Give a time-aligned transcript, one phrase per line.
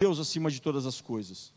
[0.00, 1.52] Deus acima de todas as coisas.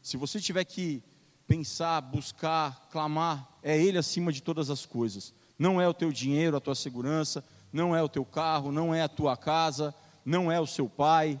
[0.00, 1.02] Se você tiver que
[1.48, 5.34] pensar, buscar, clamar, é Ele acima de todas as coisas.
[5.58, 9.02] Não é o teu dinheiro, a tua segurança, não é o teu carro, não é
[9.02, 9.92] a tua casa,
[10.24, 11.40] não é o seu pai,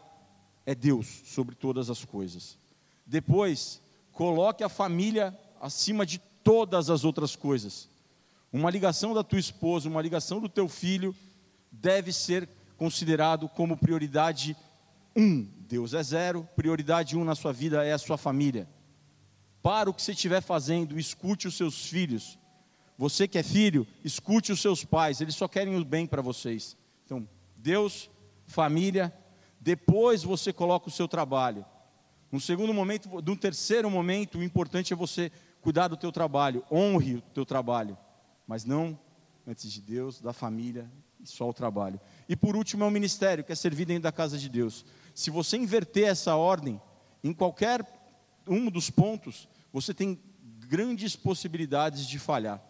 [0.66, 2.58] é Deus sobre todas as coisas.
[3.06, 3.80] Depois,
[4.10, 7.88] coloque a família acima de todas as outras coisas.
[8.52, 11.14] Uma ligação da tua esposa, uma ligação do teu filho,
[11.70, 14.56] deve ser considerado como prioridade
[15.16, 15.48] um.
[15.68, 18.68] Deus é zero, prioridade um na sua vida é a sua família.
[19.62, 22.38] Para o que você estiver fazendo, escute os seus filhos.
[22.98, 26.76] Você que é filho, escute os seus pais, eles só querem o bem para vocês.
[27.04, 28.10] Então, Deus,
[28.46, 29.12] família,
[29.60, 31.64] depois você coloca o seu trabalho.
[32.30, 37.16] No segundo momento, no terceiro momento, o importante é você cuidar do teu trabalho, honre
[37.16, 37.96] o teu trabalho,
[38.46, 38.98] mas não
[39.46, 40.90] antes de Deus, da família
[41.20, 42.00] e só o trabalho.
[42.28, 44.84] E por último é o ministério, que é servir dentro da casa de Deus.
[45.14, 46.80] Se você inverter essa ordem,
[47.22, 47.84] em qualquer
[48.46, 50.18] um dos pontos, você tem
[50.68, 52.62] grandes possibilidades de falhar.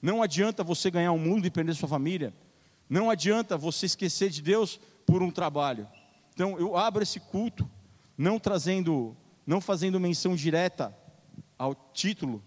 [0.00, 2.34] Não adianta você ganhar o um mundo e perder sua família.
[2.88, 5.88] Não adianta você esquecer de Deus por um trabalho.
[6.32, 7.68] Então eu abro esse culto
[8.16, 10.96] não trazendo, não fazendo menção direta
[11.58, 12.42] ao título,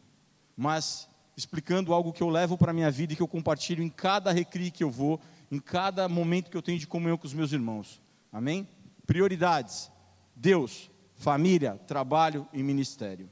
[0.56, 3.90] mas explicando algo que eu levo para a minha vida e que eu compartilho em
[3.90, 5.20] cada recri que eu vou,
[5.52, 8.02] em cada momento que eu tenho de comunhão com os meus irmãos.
[8.32, 8.68] Amém?
[9.08, 9.90] Prioridades:
[10.36, 13.30] Deus, família, trabalho e ministério.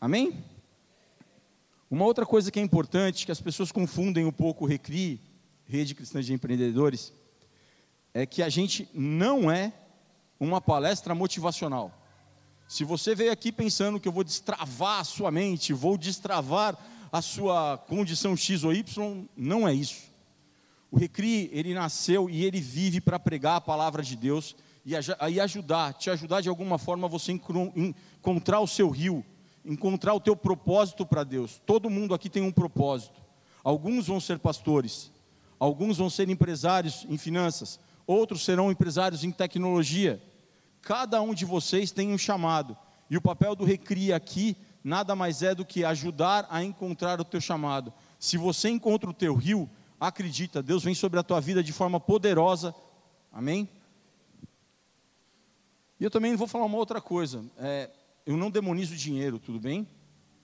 [0.00, 0.44] Amém?
[1.88, 5.20] Uma outra coisa que é importante, que as pessoas confundem um pouco o Recri,
[5.64, 7.12] Rede Cristã de Empreendedores,
[8.12, 9.72] é que a gente não é
[10.38, 11.96] uma palestra motivacional.
[12.66, 16.76] Se você veio aqui pensando que eu vou destravar a sua mente, vou destravar
[17.12, 20.09] a sua condição X ou Y, não é isso.
[20.90, 24.92] O Recri, ele nasceu e ele vive para pregar a palavra de Deus e,
[25.30, 29.24] e ajudar, te ajudar de alguma forma você encontrar o seu rio,
[29.64, 31.60] encontrar o teu propósito para Deus.
[31.64, 33.20] Todo mundo aqui tem um propósito.
[33.62, 35.12] Alguns vão ser pastores,
[35.58, 40.20] alguns vão ser empresários em finanças, outros serão empresários em tecnologia,
[40.82, 42.76] Cada um de vocês tem um chamado.
[43.08, 47.24] E o papel do Recria aqui nada mais é do que ajudar a encontrar o
[47.24, 47.92] teu chamado.
[48.18, 49.68] Se você encontra o teu rio,
[50.00, 52.74] acredita, Deus vem sobre a tua vida de forma poderosa.
[53.30, 53.68] Amém?
[56.00, 57.44] E eu também vou falar uma outra coisa.
[57.58, 57.90] É,
[58.24, 59.86] eu não demonizo dinheiro, tudo bem?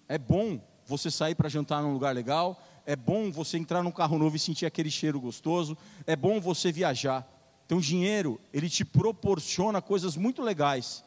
[0.07, 2.63] É bom você sair para jantar num lugar legal.
[2.85, 5.77] É bom você entrar num carro novo e sentir aquele cheiro gostoso.
[6.07, 7.27] É bom você viajar.
[7.65, 11.03] Então, dinheiro, ele te proporciona coisas muito legais,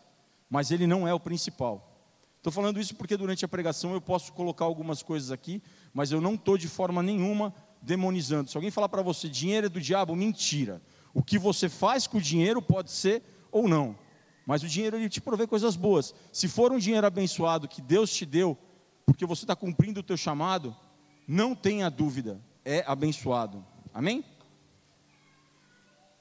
[0.49, 1.85] mas ele não é o principal.
[2.37, 5.61] Estou falando isso porque durante a pregação eu posso colocar algumas coisas aqui,
[5.93, 8.49] mas eu não estou de forma nenhuma demonizando.
[8.49, 10.81] Se alguém falar para você, dinheiro é do diabo, mentira.
[11.13, 13.97] O que você faz com o dinheiro pode ser ou não,
[14.45, 16.13] mas o dinheiro ele te provê coisas boas.
[16.31, 18.57] Se for um dinheiro abençoado que Deus te deu,
[19.05, 20.75] porque você está cumprindo o teu chamado,
[21.27, 23.65] não tenha dúvida, é abençoado.
[23.93, 24.23] Amém?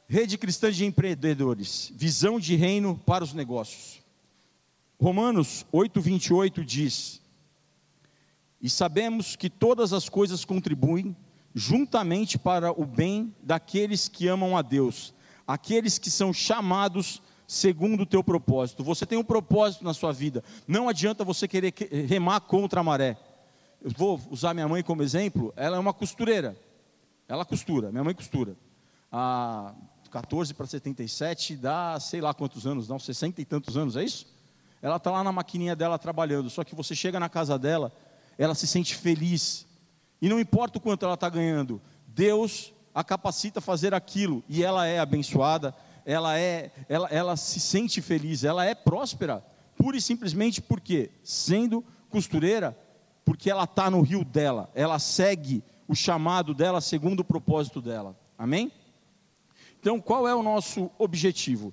[0.08, 4.02] Rede Cristã de Empreendedores, visão de reino para os negócios.
[4.98, 7.20] Romanos 8:28 diz:
[8.60, 11.14] E sabemos que todas as coisas contribuem
[11.58, 15.12] juntamente para o bem daqueles que amam a Deus,
[15.46, 18.84] aqueles que são chamados segundo o teu propósito.
[18.84, 20.44] Você tem um propósito na sua vida.
[20.66, 21.74] Não adianta você querer
[22.06, 23.16] remar contra a maré.
[23.82, 25.52] Eu vou usar minha mãe como exemplo.
[25.56, 26.56] Ela é uma costureira.
[27.26, 27.90] Ela costura.
[27.90, 28.56] Minha mãe costura.
[29.10, 29.74] Ah,
[30.10, 34.04] 14 para 77 dá sei lá quantos anos, dá uns 60 e tantos anos, é
[34.04, 34.26] isso?
[34.80, 37.92] Ela está lá na maquininha dela trabalhando, só que você chega na casa dela,
[38.36, 39.66] ela se sente feliz.
[40.20, 44.64] E não importa o quanto ela está ganhando, Deus a capacita a fazer aquilo, e
[44.64, 45.74] ela é abençoada,
[46.04, 49.44] ela é, ela, ela se sente feliz, ela é próspera,
[49.76, 52.76] pura e simplesmente porque, sendo costureira,
[53.24, 58.18] porque ela está no rio dela, ela segue o chamado dela segundo o propósito dela.
[58.36, 58.72] Amém?
[59.80, 61.72] Então, qual é o nosso objetivo?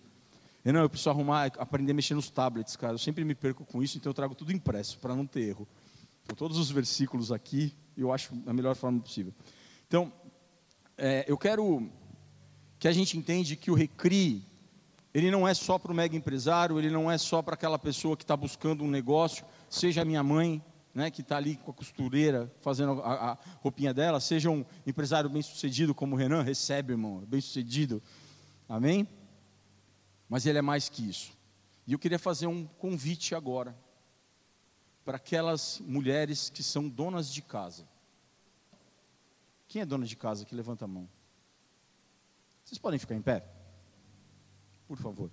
[0.64, 2.94] Não, eu preciso arrumar, aprender a mexer nos tablets, cara.
[2.94, 5.68] Eu sempre me perco com isso, então eu trago tudo impresso para não ter erro.
[6.24, 9.34] Então, todos os versículos aqui, eu acho da melhor forma possível.
[9.88, 10.12] Então,
[10.98, 11.90] é, eu quero
[12.80, 14.44] que a gente entende que o Recri,
[15.14, 18.18] ele não é só para o mega empresário, ele não é só para aquela pessoa
[18.18, 20.64] que está buscando um negócio, seja a minha mãe,
[20.94, 25.30] né, que está ali com a costureira fazendo a, a, roupinha dela, seja um empresário
[25.30, 28.02] bem sucedido como o Renan, recebe, irmão, bem sucedido,
[28.68, 29.08] amém?
[30.30, 31.34] Mas ele é mais que isso.
[31.86, 33.76] E eu queria fazer um convite agora
[35.06, 37.88] para aquelas mulheres que são donas de casa.
[39.68, 41.08] Quem é dona de casa que levanta a mão?
[42.64, 43.46] Vocês podem ficar em pé?
[44.88, 45.30] Por favor.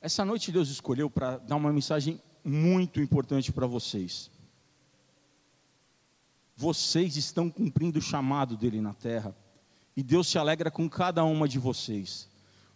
[0.00, 4.30] Essa noite Deus escolheu para dar uma mensagem muito importante para vocês.
[6.56, 9.36] Vocês estão cumprindo o chamado dele na terra,
[9.96, 12.27] e Deus se alegra com cada uma de vocês.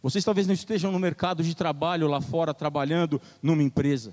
[0.03, 4.13] Vocês talvez não estejam no mercado de trabalho lá fora, trabalhando numa empresa,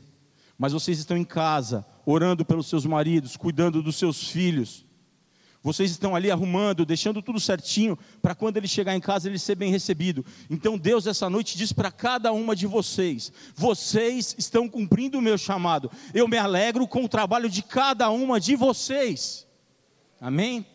[0.57, 4.85] mas vocês estão em casa, orando pelos seus maridos, cuidando dos seus filhos.
[5.61, 9.55] Vocês estão ali arrumando, deixando tudo certinho, para quando ele chegar em casa ele ser
[9.55, 10.23] bem recebido.
[10.49, 15.37] Então Deus essa noite diz para cada uma de vocês: vocês estão cumprindo o meu
[15.37, 15.91] chamado.
[16.13, 19.45] Eu me alegro com o trabalho de cada uma de vocês.
[20.21, 20.65] Amém?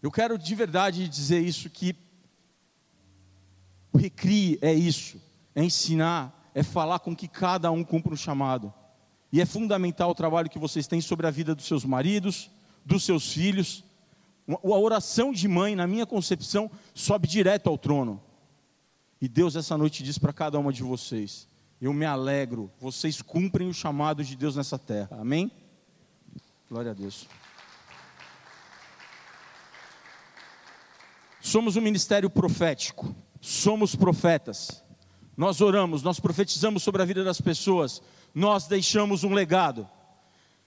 [0.00, 2.03] Eu quero de verdade dizer isso que
[3.94, 5.20] o é isso,
[5.54, 8.72] é ensinar é falar com que cada um cumpra um chamado.
[9.32, 12.48] E é fundamental o trabalho que vocês têm sobre a vida dos seus maridos,
[12.84, 13.82] dos seus filhos.
[14.48, 18.22] A oração de mãe, na minha concepção, sobe direto ao trono.
[19.20, 21.48] E Deus essa noite diz para cada uma de vocês:
[21.80, 25.18] Eu me alegro, vocês cumprem o chamado de Deus nessa terra.
[25.18, 25.50] Amém?
[26.68, 27.26] Glória a Deus.
[31.40, 33.14] Somos um ministério profético,
[33.44, 34.82] somos profetas.
[35.36, 38.00] Nós oramos, nós profetizamos sobre a vida das pessoas,
[38.34, 39.86] nós deixamos um legado.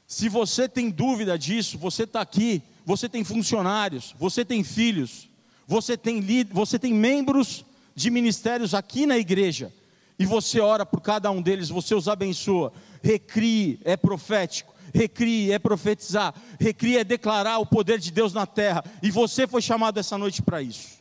[0.06, 5.27] Se você tem dúvida disso, você está aqui, você tem funcionários, você tem filhos,
[5.65, 7.65] você tem, você tem membros
[7.95, 9.73] de ministérios aqui na igreja,
[10.19, 12.71] e você ora por cada um deles, você os abençoa.
[13.01, 18.83] Recrie é profético, recrie é profetizar, recrie é declarar o poder de Deus na terra,
[19.01, 20.97] e você foi chamado essa noite para isso.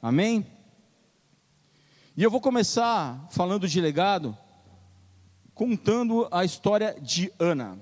[0.00, 0.46] Amém?
[2.16, 4.38] E eu vou começar falando de legado,
[5.52, 7.76] contando a história de Ana.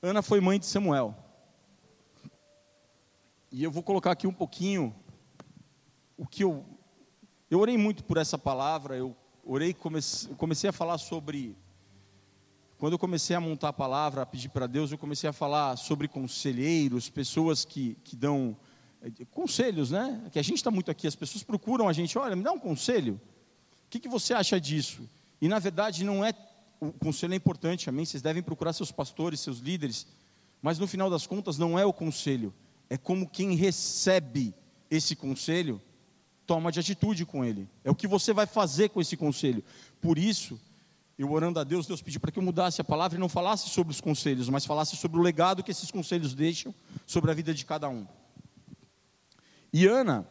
[0.00, 1.12] Ana foi mãe de Samuel.
[3.50, 4.94] E eu vou colocar aqui um pouquinho
[6.16, 6.64] o que eu.
[7.50, 11.56] Eu orei muito por essa palavra, eu orei, comecei, comecei a falar sobre.
[12.78, 15.76] Quando eu comecei a montar a palavra, a pedir para Deus, eu comecei a falar
[15.76, 18.56] sobre conselheiros, pessoas que, que dão
[19.30, 20.28] conselhos, né?
[20.32, 22.58] Que a gente está muito aqui, as pessoas procuram a gente, olha, me dá um
[22.58, 23.20] conselho.
[23.86, 25.08] O que, que você acha disso?
[25.40, 26.32] E na verdade não é
[26.80, 28.04] o conselho é importante, amém?
[28.04, 30.06] Vocês devem procurar seus pastores, seus líderes,
[30.60, 32.52] mas no final das contas não é o conselho,
[32.90, 34.54] é como quem recebe
[34.90, 35.80] esse conselho
[36.46, 37.68] toma de atitude com ele.
[37.82, 39.64] É o que você vai fazer com esse conselho.
[40.00, 40.60] Por isso,
[41.18, 43.68] eu orando a Deus, Deus pediu para que eu mudasse a palavra e não falasse
[43.68, 46.74] sobre os conselhos, mas falasse sobre o legado que esses conselhos deixam
[47.06, 48.06] sobre a vida de cada um.
[49.78, 50.26] E Ana,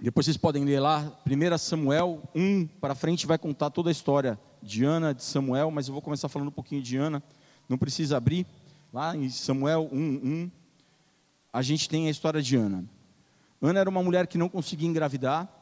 [0.00, 4.38] depois vocês podem ler lá, 1 Samuel 1 para frente vai contar toda a história
[4.62, 7.20] de Ana, de Samuel, mas eu vou começar falando um pouquinho de Ana,
[7.68, 8.46] não precisa abrir.
[8.92, 10.50] Lá em Samuel 1, 1,
[11.52, 12.84] a gente tem a história de Ana.
[13.60, 15.52] Ana era uma mulher que não conseguia engravidar,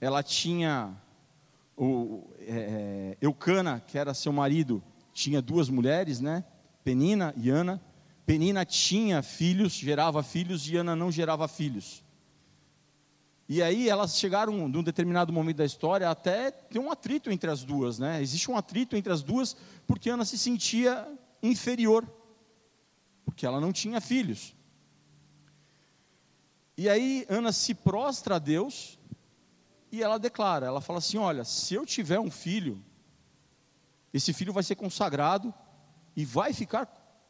[0.00, 0.92] ela tinha
[1.76, 6.42] o é, é Eucana, que era seu marido, tinha duas mulheres, né?
[6.82, 7.80] Penina e Ana.
[8.26, 12.02] Penina tinha filhos, gerava filhos, e Ana não gerava filhos.
[13.46, 17.62] E aí elas chegaram, num determinado momento da história, até ter um atrito entre as
[17.62, 18.22] duas, né?
[18.22, 19.54] Existe um atrito entre as duas,
[19.86, 21.06] porque Ana se sentia
[21.42, 22.08] inferior,
[23.24, 24.54] porque ela não tinha filhos.
[26.76, 28.98] E aí Ana se prostra a Deus,
[29.92, 32.82] e ela declara, ela fala assim: olha, se eu tiver um filho,
[34.12, 35.52] esse filho vai ser consagrado
[36.16, 36.86] e vai ficar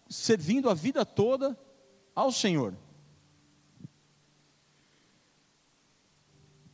[0.08, 1.58] servindo a vida toda
[2.14, 2.74] ao Senhor.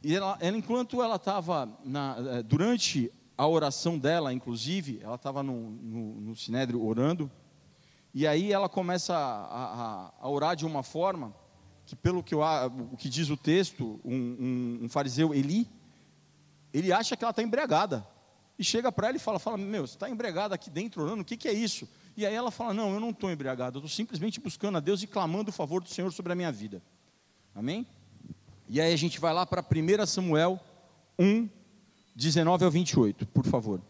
[0.03, 5.71] E ela, ela enquanto ela estava, eh, durante a oração dela, inclusive, ela estava no,
[5.71, 7.31] no, no Sinédrio orando,
[8.13, 11.35] e aí ela começa a, a, a, orar de uma forma
[11.87, 12.41] que, pelo que, eu,
[12.93, 15.69] o que diz o texto, um, um, um fariseu, Eli,
[16.73, 18.07] ele acha que ela está embriagada.
[18.59, 21.25] E chega para ela e fala, fala, meu, você está embriagada aqui dentro orando, o
[21.25, 21.89] que, que é isso?
[22.21, 25.03] E aí ela fala: Não, eu não estou embriagado, eu estou simplesmente buscando a Deus
[25.03, 26.83] e clamando o favor do Senhor sobre a minha vida.
[27.55, 27.87] Amém?
[28.69, 30.61] E aí a gente vai lá para 1 Samuel
[31.19, 31.49] 1,
[32.15, 33.81] 19 ao 28, por favor.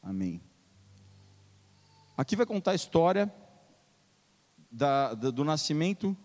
[0.00, 0.40] Amém.
[2.16, 3.34] Aqui vai contar a história
[4.70, 6.16] da, da, do nascimento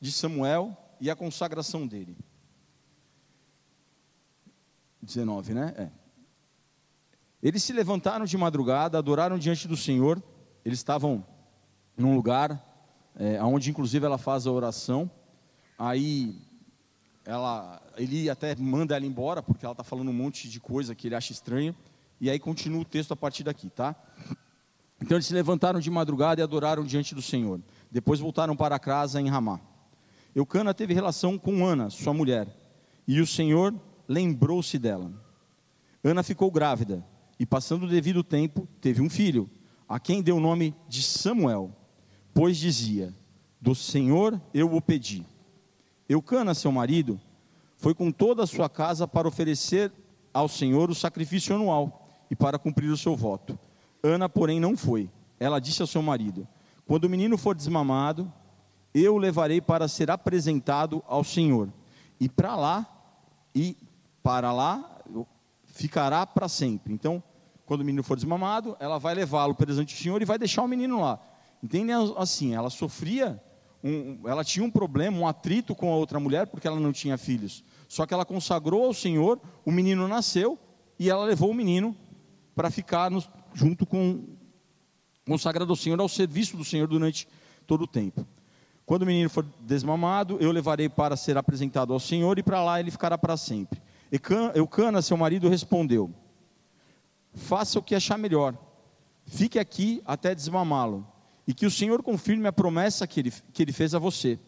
[0.00, 2.16] de Samuel e a consagração dele.
[5.04, 5.74] 19, né?
[5.76, 5.88] É.
[7.42, 10.22] Eles se levantaram de madrugada, adoraram diante do Senhor.
[10.64, 11.24] Eles estavam
[11.96, 12.62] num lugar
[13.16, 15.10] é, onde, inclusive, ela faz a oração.
[15.78, 16.40] Aí,
[17.24, 21.08] ela, ele até manda ela embora, porque ela está falando um monte de coisa que
[21.08, 21.76] ele acha estranho.
[22.20, 23.94] E aí continua o texto a partir daqui, tá?
[25.00, 27.60] Então eles se levantaram de madrugada e adoraram diante do Senhor.
[27.90, 29.60] Depois voltaram para casa em Ramá.
[30.34, 32.48] Eucana teve relação com Ana, sua mulher,
[33.06, 33.74] e o Senhor
[34.08, 35.12] lembrou-se dela.
[36.02, 37.04] Ana ficou grávida
[37.38, 39.48] e, passando o devido tempo, teve um filho,
[39.88, 41.74] a quem deu o nome de Samuel,
[42.32, 43.14] pois dizia:
[43.60, 45.24] Do Senhor eu o pedi.
[46.08, 47.20] Eucana, seu marido,
[47.76, 49.92] foi com toda a sua casa para oferecer
[50.32, 53.58] ao Senhor o sacrifício anual e para cumprir o seu voto.
[54.02, 55.10] Ana, porém, não foi.
[55.38, 56.46] Ela disse ao seu marido:
[56.86, 58.30] Quando o menino for desmamado,
[58.92, 61.68] eu o levarei para ser apresentado ao Senhor.
[62.20, 62.86] E para lá,
[63.54, 63.76] e
[64.24, 64.90] para lá
[65.66, 66.92] ficará para sempre.
[66.94, 67.22] Então,
[67.66, 70.68] quando o menino for desmamado, ela vai levá-lo perante o Senhor e vai deixar o
[70.68, 71.20] menino lá.
[71.62, 72.54] Entendem assim?
[72.54, 73.42] Ela sofria,
[73.82, 77.18] um, ela tinha um problema, um atrito com a outra mulher, porque ela não tinha
[77.18, 77.62] filhos.
[77.88, 80.58] Só que ela consagrou ao Senhor, o menino nasceu
[80.98, 81.94] e ela levou o menino
[82.54, 84.24] para ficar no, junto com
[85.26, 87.26] consagrado ao Senhor, ao serviço do Senhor durante
[87.66, 88.26] todo o tempo.
[88.86, 92.78] Quando o menino for desmamado, eu levarei para ser apresentado ao Senhor e para lá
[92.78, 93.80] ele ficará para sempre.
[94.54, 96.10] Eucana, seu marido, respondeu:
[97.32, 98.56] Faça o que achar melhor.
[99.26, 101.06] Fique aqui até desmamá-lo,
[101.46, 104.38] e que o Senhor confirme a promessa que ele, que ele fez a você.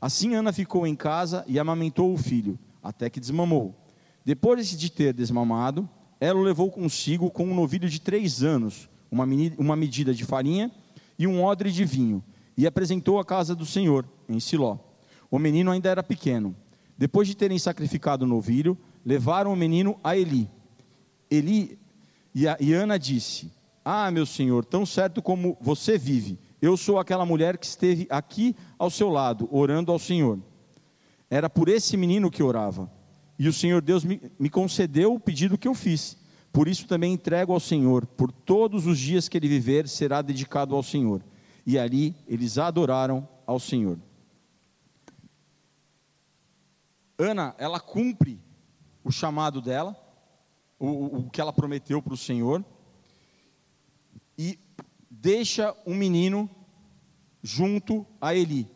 [0.00, 3.74] Assim Ana ficou em casa e amamentou o filho, até que desmamou.
[4.24, 5.88] Depois de ter desmamado,
[6.20, 9.26] ela o levou consigo com um novilho de três anos, uma,
[9.58, 10.70] uma medida de farinha
[11.18, 12.22] e um odre de vinho,
[12.56, 14.78] e apresentou a casa do Senhor, em Siló.
[15.30, 16.54] O menino ainda era pequeno.
[16.98, 18.76] Depois de terem sacrificado o novilho,
[19.06, 20.50] levaram o menino a Eli.
[21.30, 21.78] Eli
[22.34, 23.52] e, a, e Ana disse:
[23.84, 28.56] Ah, meu senhor, tão certo como você vive, eu sou aquela mulher que esteve aqui
[28.76, 30.40] ao seu lado, orando ao Senhor.
[31.30, 32.90] Era por esse menino que orava.
[33.38, 36.16] E o Senhor Deus me, me concedeu o pedido que eu fiz.
[36.52, 40.74] Por isso também entrego ao Senhor, por todos os dias que ele viver, será dedicado
[40.74, 41.22] ao Senhor.
[41.64, 43.98] E ali eles adoraram ao Senhor.
[47.18, 48.40] Ana, ela cumpre
[49.02, 49.96] o chamado dela,
[50.78, 52.64] o, o que ela prometeu para o Senhor,
[54.38, 54.56] e
[55.10, 56.48] deixa um menino
[57.42, 58.70] junto a Eli,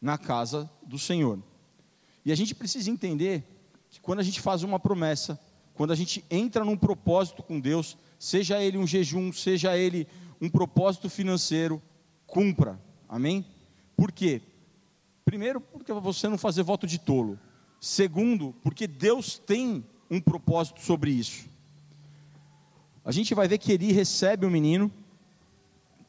[0.00, 1.42] na casa do Senhor.
[2.24, 3.44] E a gente precisa entender
[3.90, 5.38] que quando a gente faz uma promessa,
[5.74, 10.08] quando a gente entra num propósito com Deus, seja ele um jejum, seja ele
[10.40, 11.82] um propósito financeiro,
[12.26, 12.80] cumpra.
[13.08, 13.44] Amém?
[13.94, 14.40] Por quê?
[15.24, 17.38] Primeiro, porque você não fazer voto de tolo.
[17.80, 21.48] Segundo, porque Deus tem um propósito sobre isso.
[23.04, 24.90] A gente vai ver que Eli recebe o menino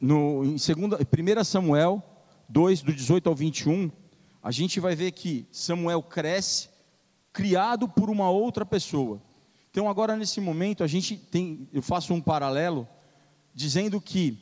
[0.00, 2.02] no, em 1 Samuel
[2.48, 3.90] 2, do 18 ao 21,
[4.42, 6.68] a gente vai ver que Samuel cresce,
[7.32, 9.20] criado por uma outra pessoa.
[9.70, 12.88] Então, agora nesse momento, a gente tem, eu faço um paralelo,
[13.52, 14.38] dizendo que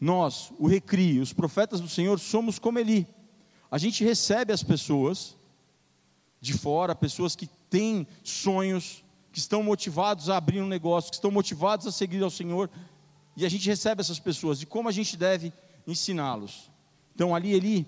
[0.00, 3.06] nós, o Recri, os profetas do Senhor, somos como Eli.
[3.70, 5.36] A gente recebe as pessoas
[6.44, 11.30] de fora, pessoas que têm sonhos, que estão motivados a abrir um negócio, que estão
[11.30, 12.70] motivados a seguir ao Senhor,
[13.34, 15.52] e a gente recebe essas pessoas, e como a gente deve
[15.86, 16.70] ensiná-los.
[17.14, 17.86] Então, ali, ali,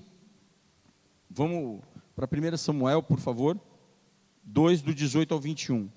[1.29, 1.83] vamos
[2.15, 3.61] para 1 Samuel, por favor,
[4.43, 5.91] 2, do 18 ao 21.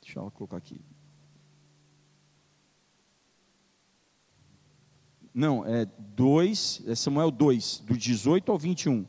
[0.00, 0.80] Deixa eu colocar aqui.
[5.34, 9.04] Não, é 2, é Samuel 2, do 18 ao 21.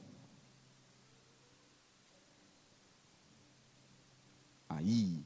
[4.68, 5.24] Aí.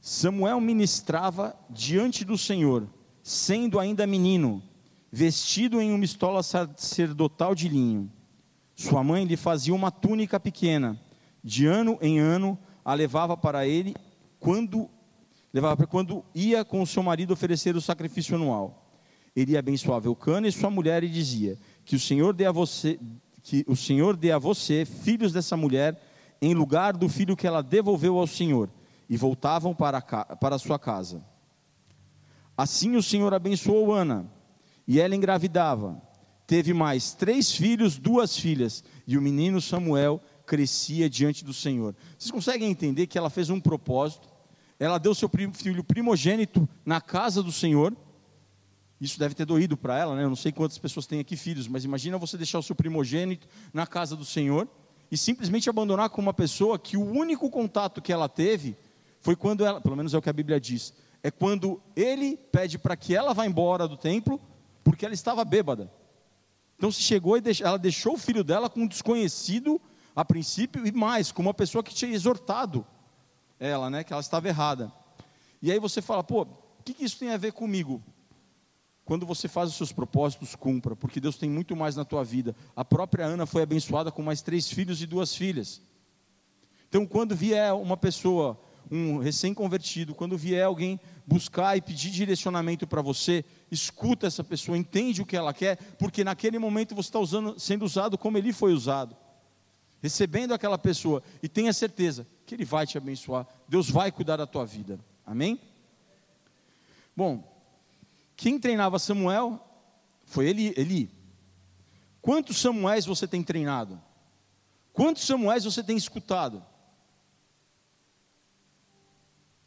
[0.00, 2.88] Samuel ministrava diante do Senhor,
[3.24, 4.62] sendo ainda menino,
[5.10, 8.12] vestido em uma estola sacerdotal de linho.
[8.76, 11.00] Sua mãe lhe fazia uma túnica pequena,
[11.42, 13.96] de ano em ano a levava para ele
[14.38, 14.88] quando
[15.52, 18.82] levava para quando ia com o seu marido oferecer o sacrifício anual.
[19.34, 22.98] Ele abençoava Eucana e sua mulher e dizia: Que o Senhor dê a você,
[23.42, 26.00] que o Senhor dê a você filhos dessa mulher
[26.40, 28.70] em lugar do filho que ela devolveu ao Senhor,
[29.08, 31.24] e voltavam para, para sua casa.
[32.56, 34.30] Assim o Senhor abençoou Ana,
[34.86, 36.00] e ela engravidava.
[36.46, 41.94] Teve mais três filhos, duas filhas, e o menino Samuel crescia diante do Senhor.
[42.16, 44.28] Vocês conseguem entender que ela fez um propósito?
[44.78, 47.96] Ela deu seu filho primogênito na casa do Senhor.
[49.00, 50.24] Isso deve ter doído para ela, né?
[50.24, 53.46] Eu não sei quantas pessoas têm aqui filhos, mas imagina você deixar o seu primogênito
[53.72, 54.68] na casa do Senhor
[55.10, 58.76] e simplesmente abandonar com uma pessoa que o único contato que ela teve
[59.20, 62.78] foi quando ela, pelo menos é o que a Bíblia diz, é quando ele pede
[62.78, 64.40] para que ela vá embora do templo,
[64.84, 65.90] porque ela estava bêbada.
[66.76, 69.80] Então se chegou e ela deixou o filho dela com um desconhecido
[70.14, 72.86] a princípio e mais, com uma pessoa que tinha exortado
[73.58, 74.92] ela, né, que ela estava errada.
[75.60, 78.02] E aí você fala, pô, o que, que isso tem a ver comigo?
[79.04, 82.56] Quando você faz os seus propósitos, cumpra, porque Deus tem muito mais na tua vida.
[82.74, 85.80] A própria Ana foi abençoada com mais três filhos e duas filhas.
[86.88, 88.60] Então, quando vier uma pessoa,
[88.90, 95.22] um recém-convertido, quando vier alguém buscar e pedir direcionamento para você, escuta essa pessoa, entende
[95.22, 97.18] o que ela quer, porque naquele momento você está
[97.58, 99.16] sendo usado como ele foi usado,
[100.06, 104.46] recebendo aquela pessoa, e tenha certeza que ele vai te abençoar, Deus vai cuidar da
[104.46, 105.60] tua vida, amém?
[107.14, 107.42] Bom,
[108.36, 109.60] quem treinava Samuel
[110.24, 110.72] foi Eli.
[110.76, 111.10] Eli.
[112.22, 114.00] Quantos Samuéis você tem treinado?
[114.92, 116.64] Quantos Samuéis você tem escutado?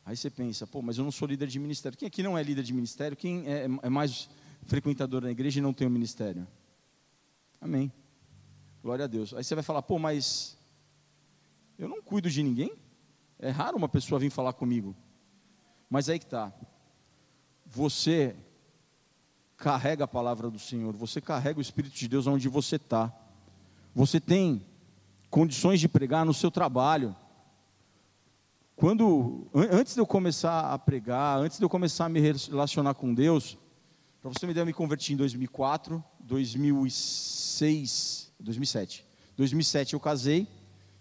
[0.06, 1.98] Aí você pensa, pô, mas eu não sou líder de ministério.
[1.98, 3.18] Quem aqui não é líder de ministério?
[3.18, 4.30] Quem é, é mais
[4.66, 6.48] frequentador da igreja e não tem um ministério?
[7.60, 7.92] Amém.
[8.82, 9.34] Glória a Deus.
[9.34, 10.58] Aí você vai falar, pô, mas
[11.78, 12.72] eu não cuido de ninguém?
[13.38, 14.96] É raro uma pessoa vir falar comigo.
[15.90, 16.54] Mas aí que está.
[17.66, 18.36] Você
[19.58, 23.14] carrega a palavra do Senhor, você carrega o Espírito de Deus onde você está.
[23.94, 24.66] Você tem
[25.30, 27.16] condições de pregar no seu trabalho.
[28.76, 33.14] Quando antes de eu começar a pregar, antes de eu começar a me relacionar com
[33.14, 33.58] Deus,
[34.22, 39.06] para você me dar, eu me converti em 2004, 2006, 2007.
[39.36, 40.48] 2007 eu casei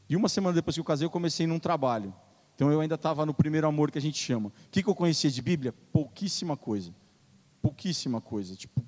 [0.09, 2.14] e uma semana depois que eu casei eu comecei num trabalho.
[2.54, 4.49] Então eu ainda estava no primeiro amor que a gente chama.
[4.49, 5.73] O que, que eu conhecia de Bíblia?
[5.92, 6.92] Pouquíssima coisa
[7.61, 8.54] pouquíssima coisa.
[8.57, 8.85] Tipo,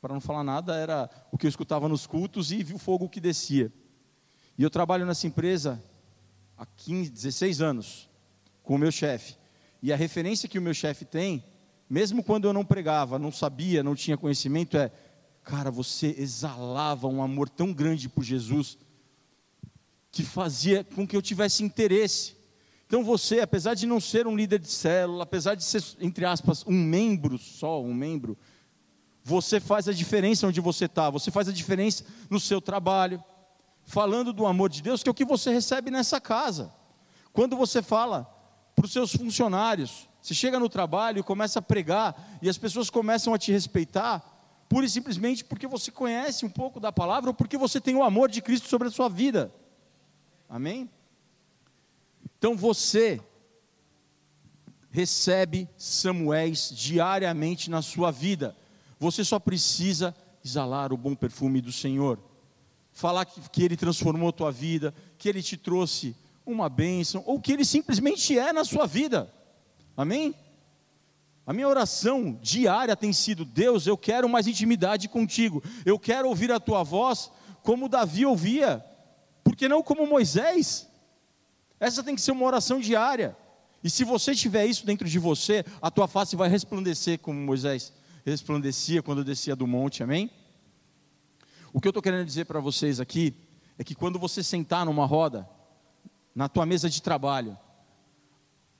[0.00, 3.20] para não falar nada, era o que eu escutava nos cultos e o fogo que
[3.20, 3.72] descia.
[4.58, 5.82] E eu trabalho nessa empresa
[6.56, 8.10] há 15, 16 anos
[8.62, 9.36] com o meu chefe.
[9.82, 11.44] E a referência que o meu chefe tem,
[11.88, 14.90] mesmo quando eu não pregava, não sabia, não tinha conhecimento, é:
[15.46, 18.76] cara, você exalava um amor tão grande por Jesus
[20.10, 22.36] que fazia com que eu tivesse interesse.
[22.84, 26.64] Então você, apesar de não ser um líder de célula, apesar de ser, entre aspas,
[26.66, 28.36] um membro só, um membro,
[29.22, 33.22] você faz a diferença onde você está, você faz a diferença no seu trabalho,
[33.84, 36.72] falando do amor de Deus, que é o que você recebe nessa casa.
[37.32, 38.24] Quando você fala
[38.74, 42.90] para os seus funcionários, você chega no trabalho e começa a pregar, e as pessoas
[42.90, 44.35] começam a te respeitar,
[44.68, 48.02] pura e simplesmente porque você conhece um pouco da palavra, ou porque você tem o
[48.02, 49.52] amor de Cristo sobre a sua vida.
[50.48, 50.90] Amém?
[52.38, 53.20] Então você
[54.90, 58.56] recebe Samuéis diariamente na sua vida.
[58.98, 62.18] Você só precisa exalar o bom perfume do Senhor.
[62.92, 67.40] Falar que, que Ele transformou a tua vida, que Ele te trouxe uma bênção, ou
[67.40, 69.30] que Ele simplesmente é na sua vida.
[69.96, 70.34] Amém?
[71.46, 76.50] A minha oração diária tem sido: Deus, eu quero mais intimidade contigo, eu quero ouvir
[76.50, 77.30] a tua voz
[77.62, 78.84] como Davi ouvia,
[79.44, 80.88] porque não como Moisés.
[81.78, 83.36] Essa tem que ser uma oração diária.
[83.84, 87.92] E se você tiver isso dentro de você, a tua face vai resplandecer como Moisés
[88.24, 90.28] resplandecia quando descia do monte, amém?
[91.72, 93.32] O que eu estou querendo dizer para vocês aqui
[93.78, 95.48] é que quando você sentar numa roda,
[96.34, 97.56] na tua mesa de trabalho,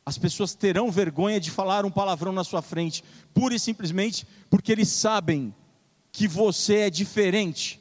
[0.08, 3.02] as pessoas terão vergonha de falar um palavrão na sua frente,
[3.34, 5.52] pura e simplesmente porque eles sabem
[6.12, 7.80] que você é diferente,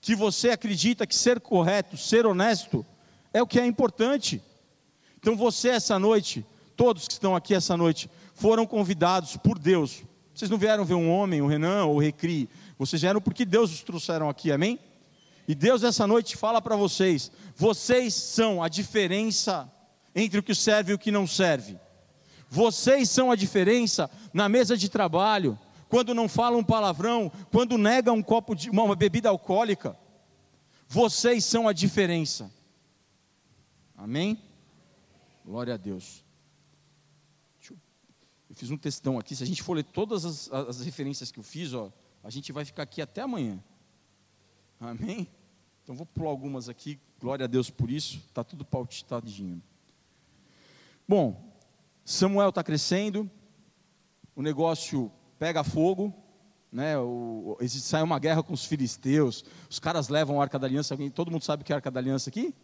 [0.00, 2.86] que você acredita que ser correto, ser honesto,
[3.32, 4.40] é o que é importante.
[5.18, 10.04] Então você essa noite, todos que estão aqui essa noite, foram convidados por Deus.
[10.32, 13.72] Vocês não vieram ver um homem, o Renan ou o Recri, vocês vieram porque Deus
[13.72, 14.78] os trouxeram aqui, amém?
[15.48, 19.70] E Deus essa noite fala para vocês: vocês são a diferença
[20.14, 21.78] entre o que serve e o que não serve.
[22.48, 28.16] Vocês são a diferença na mesa de trabalho, quando não falam um palavrão, quando negam
[28.16, 29.96] um copo de uma bebida alcoólica.
[30.88, 32.52] Vocês são a diferença.
[33.96, 34.38] Amém?
[35.44, 36.24] Glória a Deus.
[38.54, 39.34] Eu fiz um textão aqui.
[39.34, 42.52] Se a gente for ler todas as, as referências que eu fiz, ó, a gente
[42.52, 43.62] vai ficar aqui até amanhã.
[44.78, 45.26] Amém?
[45.82, 47.00] Então vou pular algumas aqui.
[47.20, 48.18] Glória a Deus por isso.
[48.28, 49.60] Está tudo pautadinho.
[51.06, 51.54] Bom,
[52.04, 53.30] Samuel está crescendo.
[54.34, 56.12] O negócio pega fogo.
[56.72, 59.44] Né, o, sai uma guerra com os filisteus.
[59.70, 60.96] Os caras levam a arca da aliança.
[61.14, 62.54] Todo mundo sabe o que é a arca da aliança aqui?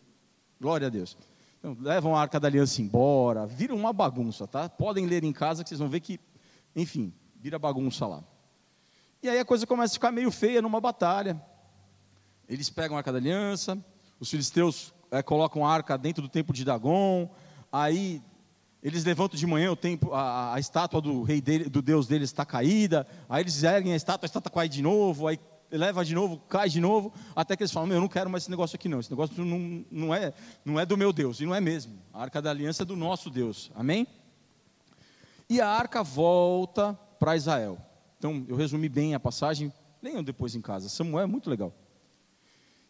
[0.61, 1.16] Glória a Deus.
[1.61, 4.66] Então, levam a arca da aliança embora, vira uma bagunça, tá?
[4.66, 6.18] Podem ler em casa que vocês vão ver que,
[6.74, 8.24] enfim, vira bagunça lá.
[9.22, 11.40] E aí a coisa começa a ficar meio feia numa batalha.
[12.48, 13.79] Eles pegam a arca da aliança,
[14.18, 17.31] os filisteus é, colocam a arca dentro do templo de Dagon,
[17.70, 18.22] aí
[18.83, 22.31] eles levantam de manhã o tempo, a, a estátua do rei dele, do Deus deles
[22.31, 25.38] está caída, aí eles erguem a estátua, a estátua cai de novo, aí
[25.71, 28.51] leva de novo, cai de novo, até que eles falam: eu não quero mais esse
[28.51, 29.01] negócio aqui, não.
[29.01, 30.33] Esse negócio não, não, é,
[30.64, 31.99] não é do meu Deus, e não é mesmo.
[32.12, 34.07] A arca da aliança é do nosso Deus, amém?
[35.49, 37.79] E a arca volta para Israel.
[38.19, 40.88] Então, eu resumi bem a passagem, leiam depois em casa.
[40.88, 41.73] Samuel é muito legal.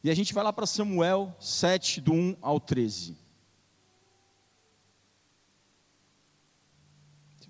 [0.03, 3.17] E a gente vai lá para Samuel 7, do 1 ao 13.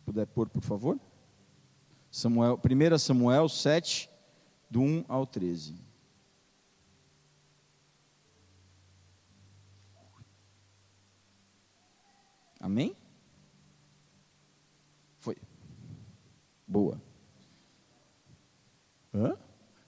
[0.05, 0.99] Puder pôr, por favor.
[2.11, 4.11] Samuel, 1 Samuel 7,
[4.69, 5.75] do 1 ao 13.
[12.61, 12.95] Amém?
[15.19, 15.37] Foi.
[16.67, 17.01] Boa.
[19.15, 19.37] Hã?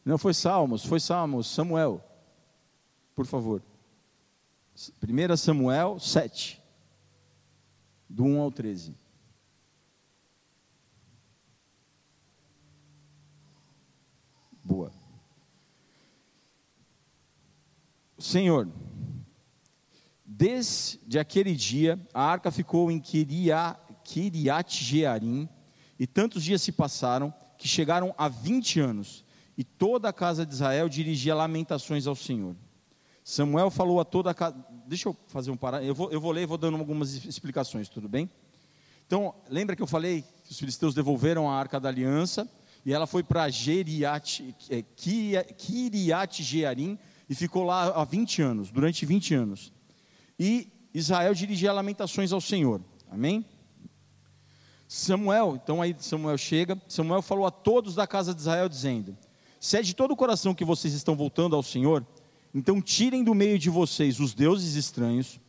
[0.04, 2.02] Não, foi Salmos, foi Salmos, Samuel.
[3.14, 3.62] Por favor.
[4.74, 6.60] 1 Samuel 7,
[8.08, 8.96] do 1 ao 13.
[14.64, 14.92] Boa.
[18.22, 18.68] Senhor,
[20.24, 25.48] desde aquele dia, a arca ficou em Kiriat Jearim,
[25.98, 29.24] e tantos dias se passaram, que chegaram a 20 anos,
[29.58, 32.54] e toda a casa de Israel dirigia lamentações ao Senhor.
[33.24, 34.56] Samuel falou a toda a casa.
[34.86, 35.82] Deixa eu fazer um pará.
[35.82, 38.30] Eu vou, eu vou ler e vou dando algumas explicações, tudo bem?
[39.04, 42.48] Então, lembra que eu falei que os filisteus devolveram a arca da aliança
[42.86, 46.98] e ela foi para é, Kiriat Jearim
[47.32, 49.72] e ficou lá há 20 anos, durante 20 anos.
[50.38, 52.78] E Israel dirigia lamentações ao Senhor.
[53.10, 53.42] Amém?
[54.86, 59.16] Samuel, então aí Samuel chega, Samuel falou a todos da casa de Israel dizendo:
[59.58, 62.06] Se é de todo o coração que vocês estão voltando ao Senhor,
[62.54, 65.40] então tirem do meio de vocês os deuses estranhos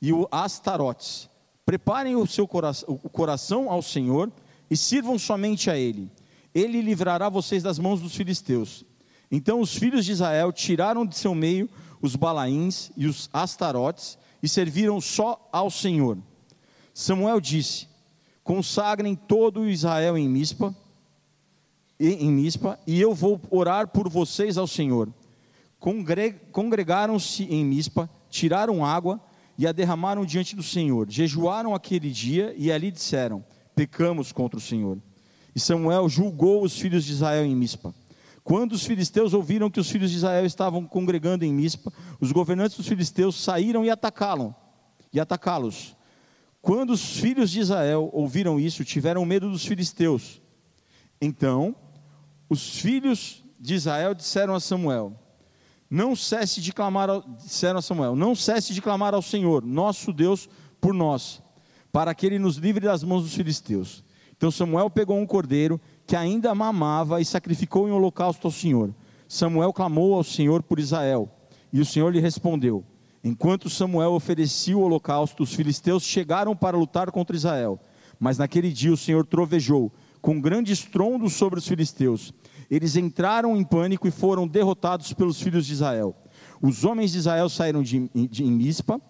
[0.00, 1.28] e o Astarotes.
[1.66, 4.32] Preparem o seu coração, o coração ao Senhor
[4.70, 6.10] e sirvam somente a ele
[6.56, 8.82] ele livrará vocês das mãos dos filisteus.
[9.30, 11.68] Então os filhos de Israel tiraram de seu meio
[12.00, 16.18] os balaíns e os astarotes e serviram só ao Senhor.
[16.94, 17.88] Samuel disse:
[18.44, 20.74] Consagrem todo Israel em Mispa,
[21.98, 25.12] em Mispa, e eu vou orar por vocês ao Senhor.
[26.52, 29.20] Congregaram-se em Mispa, tiraram água
[29.58, 31.10] e a derramaram diante do Senhor.
[31.10, 34.98] Jejuaram aquele dia e ali disseram: Pecamos contra o Senhor.
[35.54, 37.94] E Samuel julgou os filhos de Israel em Mispa.
[38.46, 42.76] Quando os filisteus ouviram que os filhos de Israel estavam congregando em Mispa, os governantes
[42.76, 44.54] dos filisteus saíram e atacá-los.
[45.12, 45.96] E atacá-los.
[46.62, 50.40] Quando os filhos de Israel ouviram isso, tiveram medo dos filisteus.
[51.20, 51.74] Então,
[52.48, 55.18] os filhos de Israel disseram a Samuel:
[55.90, 60.12] Não cesse de clamar, ao, disseram a Samuel: Não cesse de clamar ao Senhor, nosso
[60.12, 60.48] Deus,
[60.80, 61.42] por nós,
[61.90, 64.04] para que ele nos livre das mãos dos filisteus.
[64.36, 68.94] Então Samuel pegou um cordeiro que ainda mamava e sacrificou em holocausto ao Senhor.
[69.28, 71.28] Samuel clamou ao Senhor por Israel,
[71.72, 72.84] e o Senhor lhe respondeu.
[73.24, 77.80] Enquanto Samuel oferecia o holocausto, os filisteus chegaram para lutar contra Israel.
[78.20, 79.92] Mas naquele dia o Senhor trovejou,
[80.22, 82.32] com grande estrondo sobre os filisteus.
[82.70, 86.14] Eles entraram em pânico e foram derrotados pelos filhos de Israel.
[86.62, 89.00] Os homens de Israel saíram de, de Mispa,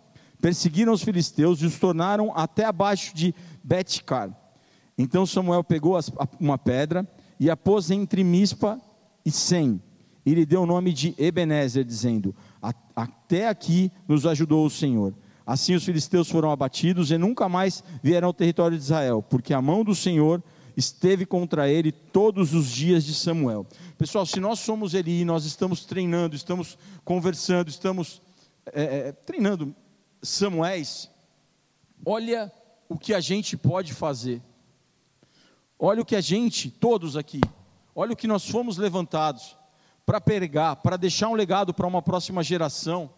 [0.41, 4.46] perseguiram os filisteus e os tornaram até abaixo de Betcar
[4.99, 5.99] então Samuel pegou
[6.41, 7.07] uma pedra
[7.39, 8.81] e a pôs entre Mispa
[9.25, 9.81] e Sem,
[10.25, 12.35] e lhe deu o nome de Ebenezer, dizendo:
[12.95, 15.15] Até aqui nos ajudou o Senhor.
[15.47, 19.63] Assim os filisteus foram abatidos e nunca mais vieram ao território de Israel, porque a
[19.63, 20.43] mão do Senhor
[20.77, 23.65] esteve contra ele todos os dias de Samuel.
[23.97, 28.21] Pessoal, se nós somos Eli, nós estamos treinando, estamos conversando, estamos
[28.73, 29.75] é, é, treinando
[30.21, 31.09] Samuéis,
[32.05, 32.53] olha
[32.89, 34.43] o que a gente pode fazer.
[35.79, 37.41] Olha o que a gente, todos aqui,
[37.95, 39.57] olha o que nós fomos levantados
[40.07, 43.11] para pregar, para deixar um legado para uma próxima geração,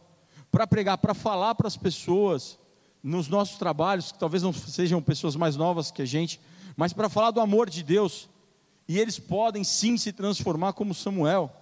[0.50, 2.58] para pregar, para falar para as pessoas
[3.02, 6.40] nos nossos trabalhos, que talvez não sejam pessoas mais novas que a gente,
[6.76, 8.28] mas para falar do amor de Deus.
[8.88, 11.52] E eles podem sim se transformar como Samuel.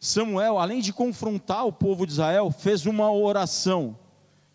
[0.00, 3.98] Samuel, além de confrontar o povo de Israel, fez uma oração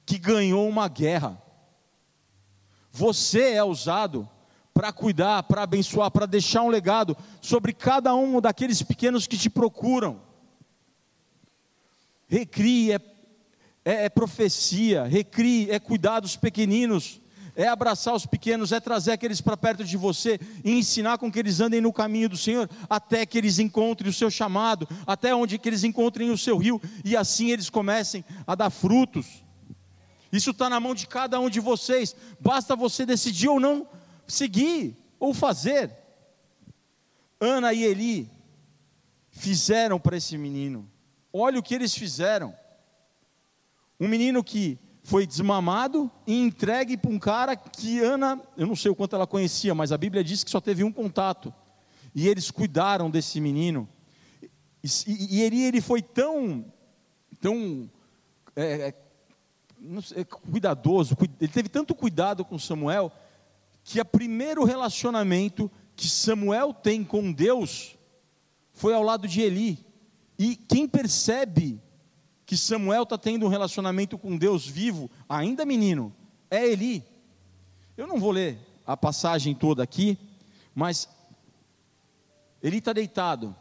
[0.06, 1.42] que ganhou uma guerra.
[2.92, 4.28] Você é usado
[4.80, 9.50] para cuidar, para abençoar, para deixar um legado sobre cada um daqueles pequenos que te
[9.50, 10.22] procuram.
[12.30, 13.02] Recrie é,
[13.84, 17.20] é, é profecia, recrie é cuidar dos pequeninos,
[17.58, 21.40] é abraçar os pequenos, é trazer aqueles para perto de você e ensinar com que
[21.40, 25.58] eles andem no caminho do Senhor, até que eles encontrem o seu chamado, até onde
[25.58, 29.44] que eles encontrem o seu rio, e assim eles comecem a dar frutos.
[30.32, 33.99] Isso está na mão de cada um de vocês, basta você decidir ou não
[34.30, 35.92] seguir ou fazer.
[37.40, 38.32] Ana e Eli
[39.32, 40.90] fizeram para esse menino.
[41.32, 42.56] Olha o que eles fizeram.
[44.00, 48.92] Um menino que foi desmamado e entregue para um cara que Ana, eu não sei
[48.92, 51.54] o quanto ela conhecia, mas a Bíblia diz que só teve um contato.
[52.14, 53.88] E eles cuidaram desse menino.
[54.84, 56.66] E, e ele, foi tão,
[57.42, 57.90] tão
[58.56, 58.94] é, é
[60.02, 63.12] sei, cuidadoso, ele teve tanto cuidado com Samuel,
[63.90, 67.98] que o primeiro relacionamento que Samuel tem com Deus
[68.72, 69.84] foi ao lado de Eli.
[70.38, 71.82] E quem percebe
[72.46, 76.16] que Samuel está tendo um relacionamento com Deus vivo, ainda menino,
[76.52, 77.04] é Eli.
[77.98, 80.20] Eu não vou ler a passagem toda aqui,
[80.76, 81.10] mas
[82.62, 83.56] Eli está deitado.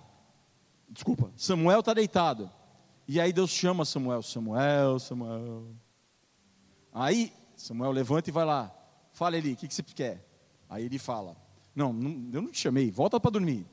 [0.91, 2.53] Desculpa, Samuel está deitado.
[3.09, 5.69] E aí Deus chama Samuel, Samuel, Samuel.
[6.93, 8.78] Aí Samuel levanta e vai lá.
[9.19, 10.25] Fala Eli, o que, que você quer?
[10.71, 11.37] Aí ele fala:
[11.75, 13.67] não, não, eu não te chamei, volta para dormir.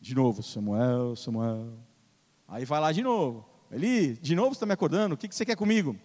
[0.00, 1.78] De novo, Samuel, Samuel.
[2.48, 3.46] Aí vai lá de novo.
[3.70, 5.14] Eli, de novo você está me acordando?
[5.14, 5.98] O que, que você quer comigo?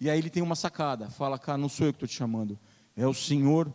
[0.00, 1.10] E aí ele tem uma sacada.
[1.10, 2.58] Fala, cara, não sou eu que estou te chamando.
[2.96, 3.70] É o Senhor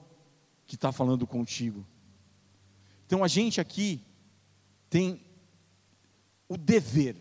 [0.65, 1.85] que está falando contigo.
[3.05, 4.03] Então a gente aqui
[4.89, 5.23] tem
[6.49, 7.15] o dever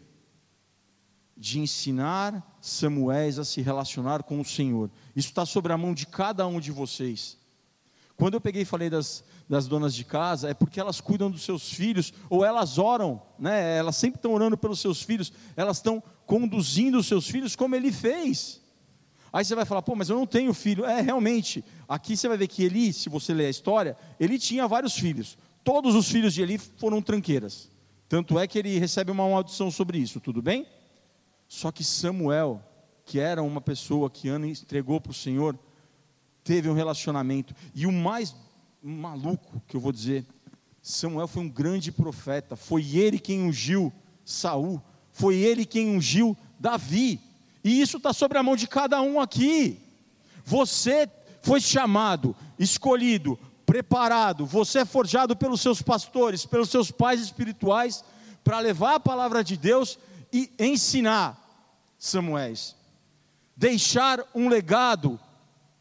[1.36, 4.90] de ensinar Samuéis a se relacionar com o Senhor.
[5.14, 7.38] Isso está sobre a mão de cada um de vocês.
[8.16, 11.42] Quando eu peguei e falei das, das donas de casa, é porque elas cuidam dos
[11.42, 13.76] seus filhos, ou elas oram, né?
[13.76, 17.92] elas sempre estão orando pelos seus filhos, elas estão conduzindo os seus filhos como ele
[17.92, 18.60] fez.
[19.32, 20.84] Aí você vai falar, pô, mas eu não tenho filho.
[20.84, 24.66] É, realmente, aqui você vai ver que Eli, se você ler a história, ele tinha
[24.66, 25.38] vários filhos.
[25.62, 27.70] Todos os filhos de Eli foram tranqueiras.
[28.08, 30.66] Tanto é que ele recebe uma maldição sobre isso, tudo bem?
[31.48, 32.62] Só que Samuel,
[33.04, 35.58] que era uma pessoa que Ana entregou para o Senhor,
[36.42, 37.54] teve um relacionamento.
[37.74, 38.34] E o mais
[38.82, 40.24] maluco que eu vou dizer,
[40.82, 43.92] Samuel foi um grande profeta, foi ele quem ungiu
[44.24, 44.80] Saul,
[45.10, 47.20] foi ele quem ungiu Davi.
[47.64, 49.80] E isso está sobre a mão de cada um aqui.
[50.44, 51.10] Você
[51.42, 58.04] foi chamado, escolhido, preparado, você é forjado pelos seus pastores, pelos seus pais espirituais,
[58.44, 59.98] para levar a palavra de Deus
[60.36, 61.42] e ensinar
[61.98, 62.76] Samuéis.
[63.56, 65.18] Deixar um legado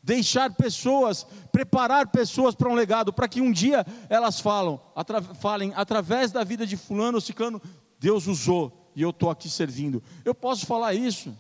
[0.06, 5.74] deixar pessoas, preparar pessoas para um legado, para que um dia elas falam, atra, falem
[5.76, 7.60] através da vida de fulano ou ciclano,
[8.00, 10.04] Deus usou e eu estou aqui servindo.
[10.24, 11.36] Eu posso falar isso,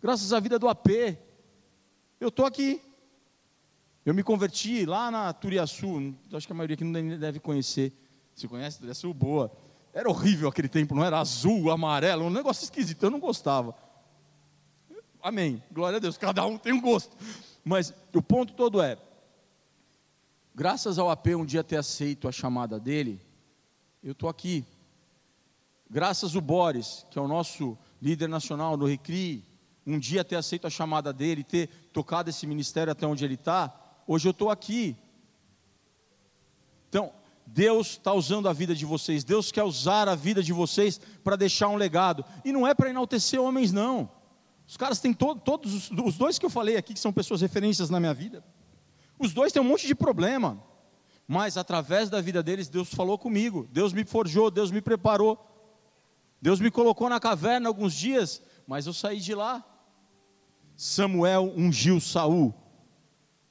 [0.00, 0.88] graças à vida do AP,
[2.18, 2.80] eu estou aqui.
[4.02, 7.92] Eu me converti lá na Turiaçu, acho que a maioria aqui não deve conhecer.
[8.34, 9.12] Se conhece Turiaçu?
[9.12, 9.52] Boa.
[9.92, 13.74] Era horrível aquele tempo, não era azul, amarelo, um negócio esquisito, eu não gostava.
[15.22, 15.62] Amém.
[15.70, 17.16] Glória a Deus, cada um tem um gosto.
[17.64, 18.96] Mas o ponto todo é:
[20.54, 23.20] graças ao AP um dia ter aceito a chamada dele,
[24.02, 24.64] eu estou aqui.
[25.90, 29.44] Graças ao Boris, que é o nosso líder nacional no Recri,
[29.86, 33.74] um dia ter aceito a chamada dele, ter tocado esse ministério até onde ele está,
[34.06, 34.94] hoje eu estou aqui.
[36.88, 37.12] Então,
[37.50, 41.34] Deus está usando a vida de vocês, Deus quer usar a vida de vocês para
[41.34, 44.10] deixar um legado, e não é para enaltecer homens, não.
[44.66, 47.40] Os caras têm to, todos, os, os dois que eu falei aqui, que são pessoas
[47.40, 48.44] referências na minha vida,
[49.18, 50.62] os dois têm um monte de problema,
[51.26, 55.42] mas através da vida deles, Deus falou comigo, Deus me forjou, Deus me preparou,
[56.40, 59.64] Deus me colocou na caverna alguns dias, mas eu saí de lá.
[60.76, 62.54] Samuel ungiu Saul,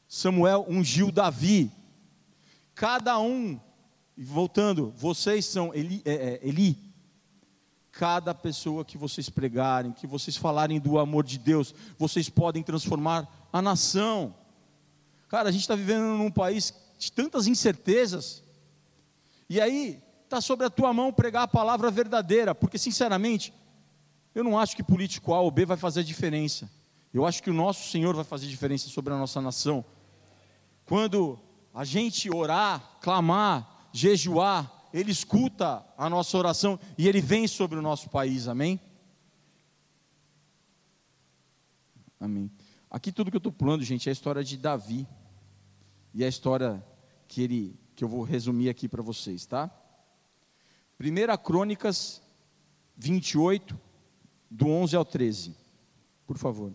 [0.07, 1.71] Samuel ungiu Davi,
[2.75, 3.59] cada um,
[4.17, 6.87] voltando, vocês são Eli, é, é, Eli
[7.91, 13.27] cada pessoa que vocês pregarem, que vocês falarem do amor de Deus, vocês podem transformar
[13.51, 14.35] a nação.
[15.27, 18.43] Cara, a gente está vivendo num país de tantas incertezas,
[19.49, 23.51] e aí está sobre a tua mão pregar a palavra verdadeira, porque sinceramente,
[24.35, 26.69] eu não acho que político A ou B vai fazer diferença.
[27.11, 29.83] Eu acho que o nosso Senhor vai fazer diferença sobre a nossa nação.
[30.85, 31.39] Quando
[31.73, 37.81] a gente orar, clamar, jejuar, ele escuta a nossa oração e Ele vem sobre o
[37.81, 38.79] nosso país, amém?
[42.19, 42.51] Amém.
[42.89, 45.07] Aqui tudo que eu estou pulando, gente, é a história de Davi.
[46.13, 46.83] E a história
[47.27, 49.69] que, ele, que eu vou resumir aqui para vocês, tá?
[50.99, 52.21] 1 Crônicas
[52.95, 53.79] 28,
[54.49, 55.55] do 11 ao 13.
[56.25, 56.73] Por favor.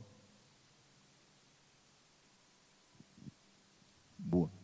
[4.16, 4.61] Boa.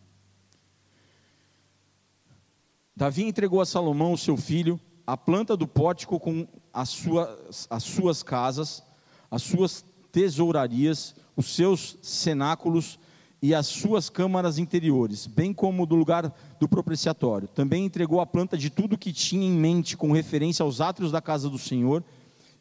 [2.99, 8.25] Davi entregou a Salomão, seu filho, a planta do pórtico com as suas, as suas
[8.25, 8.83] casas,
[9.31, 12.99] as suas tesourarias, os seus cenáculos
[13.41, 17.47] e as suas câmaras interiores, bem como do lugar do propiciatório.
[17.47, 21.23] Também entregou a planta de tudo que tinha em mente com referência aos átrios da
[21.23, 22.03] casa do Senhor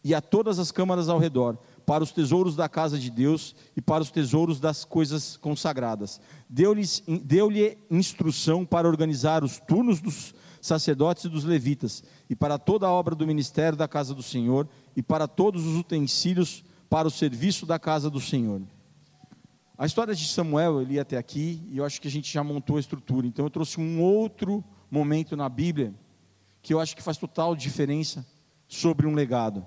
[0.04, 3.82] e a todas as câmaras ao redor, para os tesouros da casa de Deus e
[3.82, 6.20] para os tesouros das coisas consagradas.
[6.50, 6.84] Deu-lhe
[7.24, 7.50] deu
[7.90, 13.16] instrução para organizar os turnos dos sacerdotes e dos levitas, e para toda a obra
[13.16, 17.80] do ministério da casa do Senhor, e para todos os utensílios para o serviço da
[17.80, 18.62] casa do Senhor.
[19.78, 22.44] A história de Samuel, eu li até aqui, e eu acho que a gente já
[22.44, 23.26] montou a estrutura.
[23.26, 25.94] Então eu trouxe um outro momento na Bíblia,
[26.62, 28.28] que eu acho que faz total diferença
[28.68, 29.66] sobre um legado.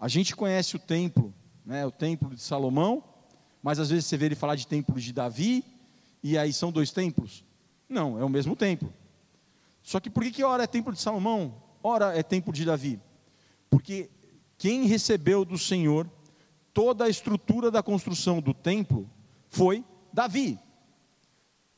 [0.00, 1.34] A gente conhece o templo,
[1.64, 3.04] né, o templo de Salomão,
[3.62, 5.62] mas às vezes você vê ele falar de templo de Davi,
[6.22, 7.44] e aí são dois templos.
[7.86, 8.90] Não, é o mesmo templo.
[9.82, 12.98] Só que por que, que ora é templo de Salomão, ora é templo de Davi?
[13.68, 14.08] Porque
[14.56, 16.10] quem recebeu do Senhor
[16.72, 19.06] toda a estrutura da construção do templo
[19.50, 20.58] foi Davi.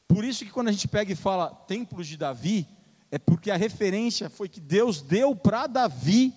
[0.06, 2.68] Por isso que quando a gente pega e fala templo de Davi,
[3.10, 6.32] é porque a referência foi que Deus deu para Davi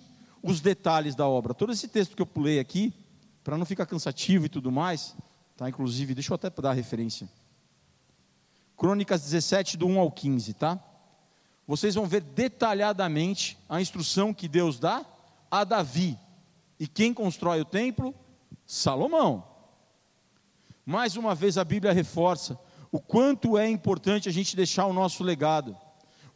[0.46, 1.52] os detalhes da obra.
[1.52, 2.92] Todo esse texto que eu pulei aqui,
[3.42, 5.14] para não ficar cansativo e tudo mais,
[5.56, 5.68] tá?
[5.68, 7.28] Inclusive, deixa eu até dar a referência.
[8.76, 10.80] Crônicas 17 do 1 ao 15, tá?
[11.66, 15.04] vocês vão ver detalhadamente a instrução que Deus dá
[15.50, 16.16] a Davi.
[16.78, 18.14] E quem constrói o templo?
[18.64, 19.44] Salomão.
[20.84, 22.58] Mais uma vez a Bíblia reforça
[22.92, 25.76] o quanto é importante a gente deixar o nosso legado.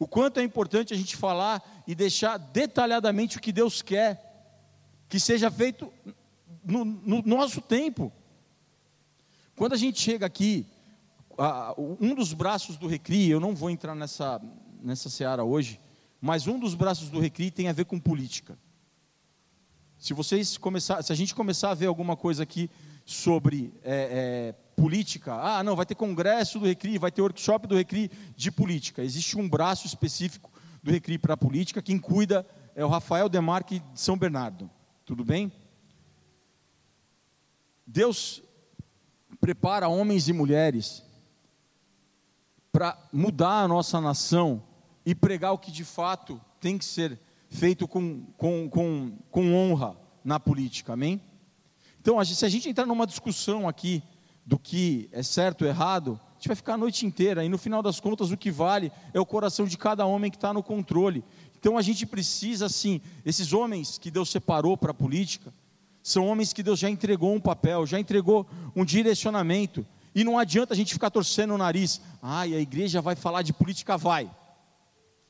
[0.01, 4.19] O quanto é importante a gente falar e deixar detalhadamente o que Deus quer
[5.07, 5.93] que seja feito
[6.65, 8.11] no, no nosso tempo.
[9.55, 10.65] Quando a gente chega aqui,
[11.99, 14.41] um dos braços do Recri, eu não vou entrar nessa,
[14.81, 15.79] nessa seara hoje,
[16.19, 18.57] mas um dos braços do Recri tem a ver com política.
[19.99, 22.71] Se vocês começar, se a gente começar a ver alguma coisa aqui
[23.05, 27.75] sobre é, é, política, ah, não, vai ter congresso do Recri, vai ter workshop do
[27.75, 29.03] Recri de política.
[29.03, 34.01] Existe um braço específico do Recri para política, quem cuida é o Rafael Demarque de
[34.01, 34.67] São Bernardo.
[35.05, 35.51] Tudo bem?
[37.85, 38.41] Deus
[39.39, 41.03] prepara homens e mulheres
[42.71, 44.63] para mudar a nossa nação
[45.05, 49.95] e pregar o que de fato tem que ser feito com, com, com, com honra
[50.23, 51.21] na política, amém?
[51.99, 54.01] Então, se a gente entrar numa discussão aqui
[54.45, 57.57] do que é certo ou errado, a gente vai ficar a noite inteira, e no
[57.57, 60.63] final das contas o que vale é o coração de cada homem que está no
[60.63, 61.23] controle.
[61.59, 65.53] Então a gente precisa, assim, esses homens que Deus separou para a política,
[66.01, 70.73] são homens que Deus já entregou um papel, já entregou um direcionamento, e não adianta
[70.73, 74.29] a gente ficar torcendo o nariz, ai, a igreja vai falar de política, vai.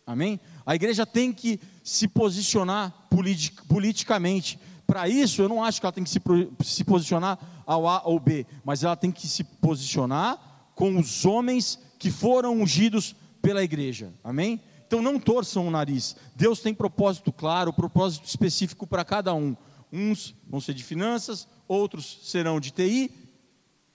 [0.06, 0.40] Amém?
[0.66, 4.60] A igreja tem que se posicionar politic, politicamente.
[4.92, 6.20] Para isso, eu não acho que ela tem que se,
[6.66, 11.80] se posicionar ao A ou B, mas ela tem que se posicionar com os homens
[11.98, 14.14] que foram ungidos pela igreja.
[14.22, 14.60] Amém?
[14.86, 16.18] Então não torçam o nariz.
[16.36, 19.56] Deus tem propósito claro, propósito específico para cada um.
[19.94, 23.12] Uns vão ser de finanças, outros serão de TI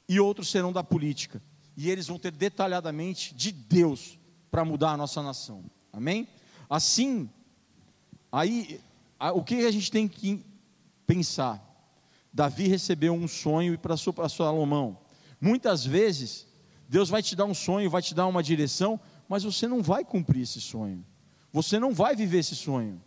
[0.09, 1.43] e outros serão da política.
[1.77, 4.19] E eles vão ter detalhadamente de Deus
[4.51, 5.63] para mudar a nossa nação.
[5.93, 6.27] Amém?
[6.71, 7.29] Assim,
[8.33, 8.81] aí,
[9.35, 10.56] o que a gente tem que
[11.07, 11.63] pensar?
[12.33, 14.99] Davi recebeu um sonho e para Salomão.
[15.41, 16.47] Muitas vezes,
[16.89, 20.05] Deus vai te dar um sonho, vai te dar uma direção, mas você não vai
[20.05, 21.05] cumprir esse sonho.
[21.53, 23.03] Você não vai viver esse sonho.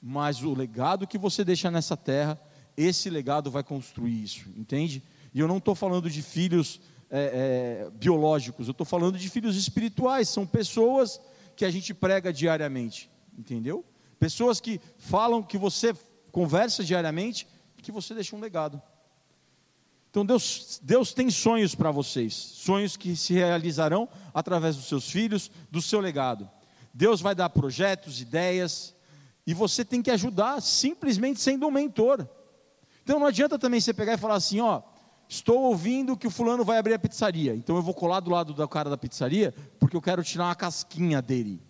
[0.00, 2.38] Mas o legado que você deixa nessa terra,
[2.76, 5.02] esse legado vai construir isso, entende?
[5.32, 6.80] E eu não estou falando de filhos
[7.10, 10.28] é, é, biológicos, eu estou falando de filhos espirituais.
[10.28, 11.20] São pessoas
[11.56, 13.84] que a gente prega diariamente, entendeu?
[14.18, 15.94] Pessoas que falam que você
[16.36, 18.82] conversa diariamente e que você deixa um legado.
[20.10, 25.50] Então Deus, Deus tem sonhos para vocês, sonhos que se realizarão através dos seus filhos,
[25.70, 26.46] do seu legado.
[26.92, 28.94] Deus vai dar projetos, ideias,
[29.46, 32.28] e você tem que ajudar simplesmente sendo um mentor.
[33.02, 34.82] Então não adianta também você pegar e falar assim, ó,
[35.26, 38.52] Estou ouvindo que o fulano vai abrir a pizzaria, então eu vou colar do lado
[38.52, 41.60] do cara da pizzaria, porque eu quero tirar uma casquinha dele.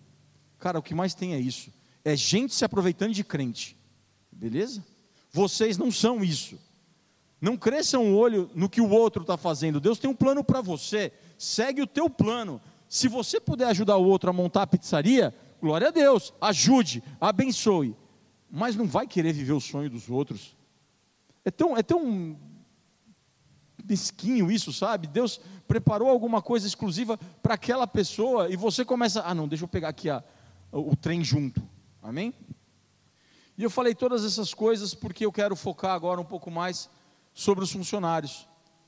[0.59, 1.73] Cara, o que mais tem é isso.
[2.05, 3.76] É gente se aproveitando de crente.
[4.37, 4.85] Beleza?
[5.31, 6.59] Vocês não são isso.
[7.41, 9.79] Não cresçam o olho no que o outro está fazendo.
[9.79, 11.11] Deus tem um plano para você.
[11.37, 12.61] Segue o teu plano.
[12.87, 16.33] Se você puder ajudar o outro a montar a pizzaria, glória a Deus.
[16.39, 17.95] Ajude, abençoe.
[18.49, 20.55] Mas não vai querer viver o sonho dos outros.
[21.43, 22.37] É tão, é tão
[23.83, 25.07] mesquinho isso, sabe?
[25.07, 29.67] Deus preparou alguma coisa exclusiva para aquela pessoa e você começa, ah, não, deixa eu
[29.67, 30.23] pegar aqui a,
[30.71, 31.61] o, o trem junto.
[32.01, 32.33] Amém?
[33.57, 36.89] E eu falei todas essas coisas porque eu quero focar agora um pouco mais
[37.33, 38.47] sobre os funcionários.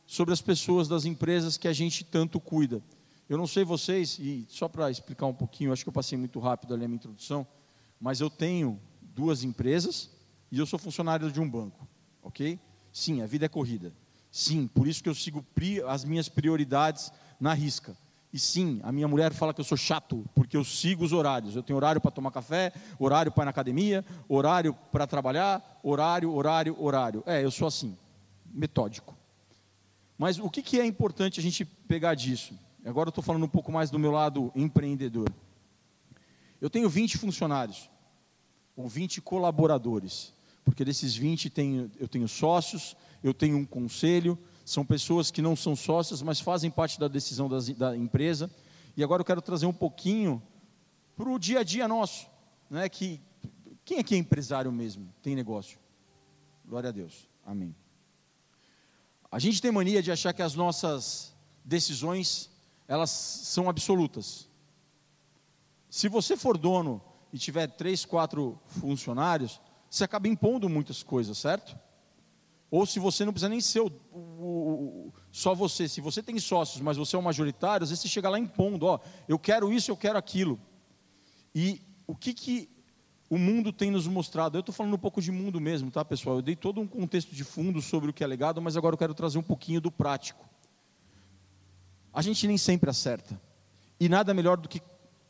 [0.09, 2.81] sobre as pessoas das empresas que a gente tanto cuida.
[3.29, 6.39] Eu não sei vocês, e só para explicar um pouquinho, acho que eu passei muito
[6.39, 7.45] rápido ali a minha introdução,
[8.01, 10.09] mas eu tenho duas empresas
[10.51, 11.87] e eu sou funcionário de um banco,
[12.23, 12.59] ok?
[12.91, 13.93] Sim, a vida é corrida.
[14.31, 15.45] Sim, por isso que eu sigo
[15.87, 17.95] as minhas prioridades na risca.
[18.31, 21.55] E sim, a minha mulher fala que eu sou chato, porque eu sigo os horários.
[21.55, 26.31] Eu tenho horário para tomar café, horário para ir na academia, horário para trabalhar, horário,
[26.31, 27.23] horário, horário.
[27.25, 27.97] É, eu sou assim,
[28.45, 29.17] metódico.
[30.17, 32.53] Mas o que, que é importante a gente pegar disso?
[32.85, 35.31] Agora eu estou falando um pouco mais do meu lado empreendedor.
[36.61, 37.89] Eu tenho 20 funcionários,
[38.75, 44.37] ou 20 colaboradores, porque desses 20 tenho, eu tenho sócios, eu tenho um conselho,
[44.69, 48.51] são pessoas que não são sócias, mas fazem parte da decisão das, da empresa.
[48.95, 50.39] E agora eu quero trazer um pouquinho
[51.17, 52.27] para o dia a dia nosso.
[52.69, 53.19] Né, que,
[53.83, 55.11] quem aqui é empresário mesmo?
[55.23, 55.79] Tem negócio?
[56.63, 57.27] Glória a Deus.
[57.43, 57.75] Amém.
[59.31, 62.51] A gente tem mania de achar que as nossas decisões
[62.87, 64.47] elas são absolutas.
[65.89, 67.01] Se você for dono
[67.33, 69.59] e tiver três, quatro funcionários,
[69.89, 71.75] você acaba impondo muitas coisas, certo?
[72.71, 76.37] Ou se você não precisa nem ser o, o, o, só você, se você tem
[76.39, 79.73] sócios, mas você é o majoritário, às vezes você chega lá impondo, ó, eu quero
[79.73, 80.59] isso, eu quero aquilo.
[81.53, 82.69] E o que, que
[83.27, 84.57] o mundo tem nos mostrado?
[84.57, 86.37] Eu estou falando um pouco de mundo mesmo, tá, pessoal?
[86.37, 88.97] Eu dei todo um contexto de fundo sobre o que é legado, mas agora eu
[88.97, 90.47] quero trazer um pouquinho do prático.
[92.13, 93.39] A gente nem sempre acerta.
[93.99, 94.81] E nada melhor do que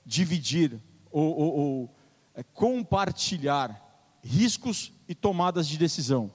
[0.06, 0.80] dividir
[1.12, 1.96] ou, ou, ou
[2.36, 3.86] é, compartilhar
[4.24, 6.32] riscos e tomadas de decisão.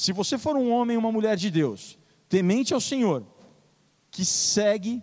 [0.00, 3.22] Se você for um homem ou uma mulher de Deus, temente ao Senhor,
[4.10, 5.02] que segue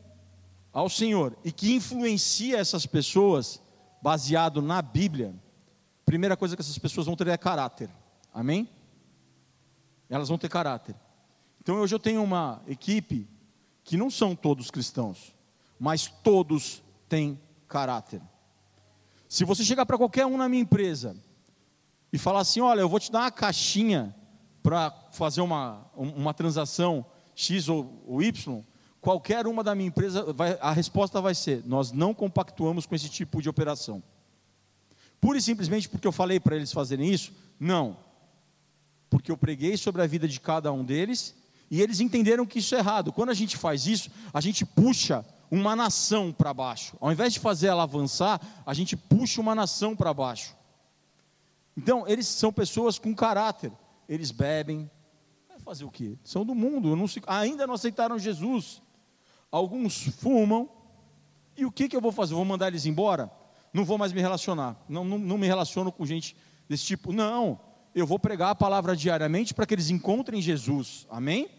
[0.73, 3.61] ao Senhor e que influencia essas pessoas
[4.01, 5.35] baseado na Bíblia,
[6.03, 7.91] primeira coisa que essas pessoas vão ter é caráter.
[8.33, 8.67] Amém?
[10.09, 10.95] Elas vão ter caráter.
[11.61, 13.29] Então hoje eu tenho uma equipe
[13.83, 15.31] que não são todos cristãos,
[15.79, 18.19] mas todos têm caráter.
[19.29, 21.15] Se você chegar para qualquer um na minha empresa
[22.11, 24.16] e falar assim: olha, eu vou te dar uma caixinha
[24.67, 28.61] para fazer uma, uma transação X ou, ou, Y,
[28.99, 33.07] qualquer uma da minha empresa, vai, a resposta vai ser: nós não compactuamos com esse
[33.07, 34.03] tipo de operação.
[35.21, 37.31] Pura e simplesmente porque eu falei para eles fazerem isso?
[37.57, 37.95] Não.
[39.09, 41.33] Porque eu preguei sobre a vida de cada um deles
[41.71, 43.13] e eles entenderam que isso é errado.
[43.13, 46.97] Quando a gente faz isso, a gente puxa uma nação para baixo.
[46.99, 50.57] Ao invés de fazer ela avançar, a gente puxa uma nação para baixo.
[51.77, 53.71] Então, eles são pessoas com caráter
[54.07, 54.89] eles bebem.
[55.47, 56.17] Vai fazer o quê?
[56.23, 58.81] São do mundo, não se, ainda não aceitaram Jesus.
[59.51, 60.69] Alguns fumam.
[61.55, 62.35] E o que, que eu vou fazer?
[62.35, 63.31] vou mandar eles embora?
[63.73, 64.75] Não vou mais me relacionar.
[64.87, 66.35] Não, não, não me relaciono com gente
[66.69, 67.11] desse tipo.
[67.11, 67.59] Não.
[67.93, 71.07] Eu vou pregar a palavra diariamente para que eles encontrem Jesus.
[71.09, 71.49] Amém?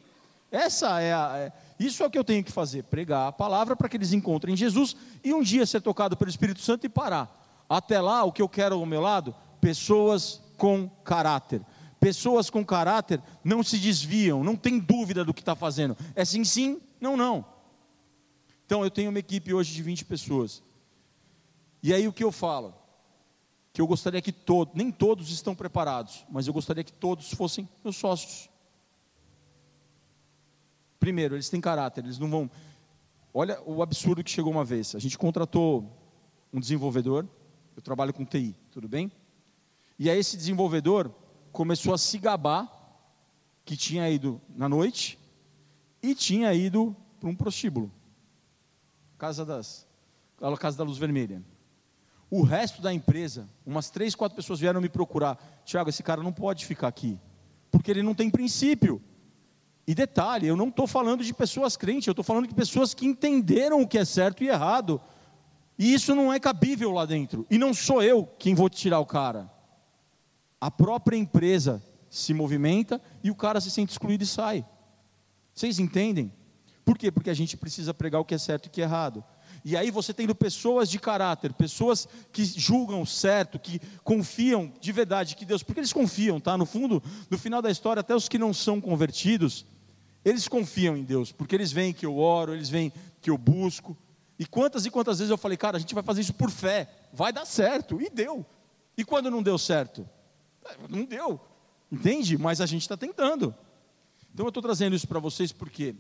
[0.51, 3.76] Essa é, a, é isso é o que eu tenho que fazer, pregar a palavra
[3.76, 7.34] para que eles encontrem Jesus e um dia ser tocado pelo Espírito Santo e parar.
[7.68, 11.61] Até lá, o que eu quero ao meu lado, pessoas com caráter.
[12.01, 15.96] Pessoas com caráter não se desviam, não tem dúvida do que está fazendo.
[16.14, 17.44] É sim, sim, não, não.
[18.64, 20.62] Então eu tenho uma equipe hoje de 20 pessoas.
[21.82, 22.74] E aí o que eu falo?
[23.72, 27.68] Que eu gostaria que todos, nem todos estão preparados, mas eu gostaria que todos fossem
[27.82, 28.49] meus sócios.
[31.01, 32.51] Primeiro, eles têm caráter, eles não vão.
[33.32, 34.94] Olha o absurdo que chegou uma vez.
[34.94, 35.90] A gente contratou
[36.53, 37.26] um desenvolvedor,
[37.76, 39.11] eu trabalho com TI, tudo bem?
[39.99, 41.12] E aí esse desenvolvedor,
[41.53, 42.78] começou a se gabar
[43.64, 45.18] que tinha ido na noite
[46.03, 47.92] e tinha ido para um prostíbulo.
[49.18, 49.86] Casa das
[50.59, 51.42] casa da luz vermelha.
[52.30, 55.36] O resto da empresa, umas três, quatro pessoas vieram me procurar.
[55.64, 57.18] Tiago, esse cara não pode ficar aqui,
[57.70, 59.03] porque ele não tem princípio.
[59.86, 63.07] E detalhe, eu não estou falando de pessoas crentes, eu estou falando de pessoas que
[63.07, 65.01] entenderam o que é certo e errado.
[65.78, 67.46] E isso não é cabível lá dentro.
[67.51, 69.57] E não sou eu quem vou tirar o cara
[70.61, 74.64] a própria empresa se movimenta e o cara se sente excluído e sai.
[75.54, 76.32] Vocês entendem?
[76.84, 77.11] Por quê?
[77.11, 79.22] Porque a gente precisa pregar o que é certo e o que é errado.
[79.64, 85.36] E aí você tendo pessoas de caráter, pessoas que julgam certo, que confiam de verdade
[85.36, 86.56] que Deus, porque eles confiam, tá?
[86.56, 89.66] No fundo, no final da história, até os que não são convertidos,
[90.24, 93.96] eles confiam em Deus, porque eles veem que eu oro, eles veem que eu busco.
[94.38, 96.88] E quantas e quantas vezes eu falei, cara, a gente vai fazer isso por fé,
[97.12, 98.46] vai dar certo, e deu.
[98.96, 100.09] E quando não deu certo?
[100.89, 101.41] Não deu,
[101.91, 102.37] entende?
[102.37, 103.55] Mas a gente está tentando.
[104.33, 105.95] Então eu estou trazendo isso para vocês porque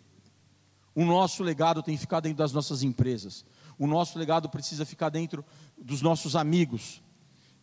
[0.94, 3.44] o nosso legado tem que ficar dentro das nossas empresas.
[3.78, 5.44] O nosso legado precisa ficar dentro
[5.76, 7.00] dos nossos amigos.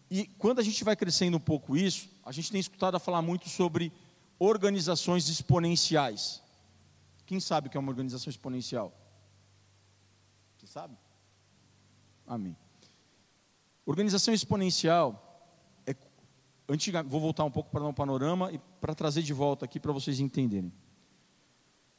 [0.10, 3.22] E quando a gente vai crescendo um pouco isso, a gente tem escutado a falar
[3.22, 3.92] muito sobre
[4.40, 6.42] organizações exponenciais.
[7.26, 8.94] Quem sabe o que é uma organização exponencial?
[10.58, 10.98] Você sabe?
[12.28, 12.56] Amém.
[13.86, 15.25] Organização exponencial
[16.68, 19.80] antiga, vou voltar um pouco para dar um panorama e para trazer de volta aqui
[19.80, 20.72] para vocês entenderem.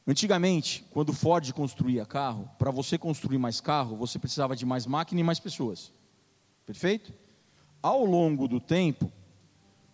[0.05, 5.19] Antigamente, quando Ford construía carro, para você construir mais carro, você precisava de mais máquina
[5.19, 5.91] e mais pessoas.
[6.65, 7.13] Perfeito?
[7.81, 9.11] Ao longo do tempo,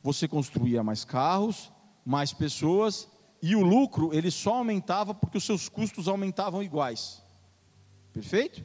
[0.04, 1.72] você construía mais carros,
[2.06, 3.08] mais pessoas
[3.42, 7.22] e o lucro ele só aumentava porque os seus custos aumentavam iguais.
[8.12, 8.64] Perfeito?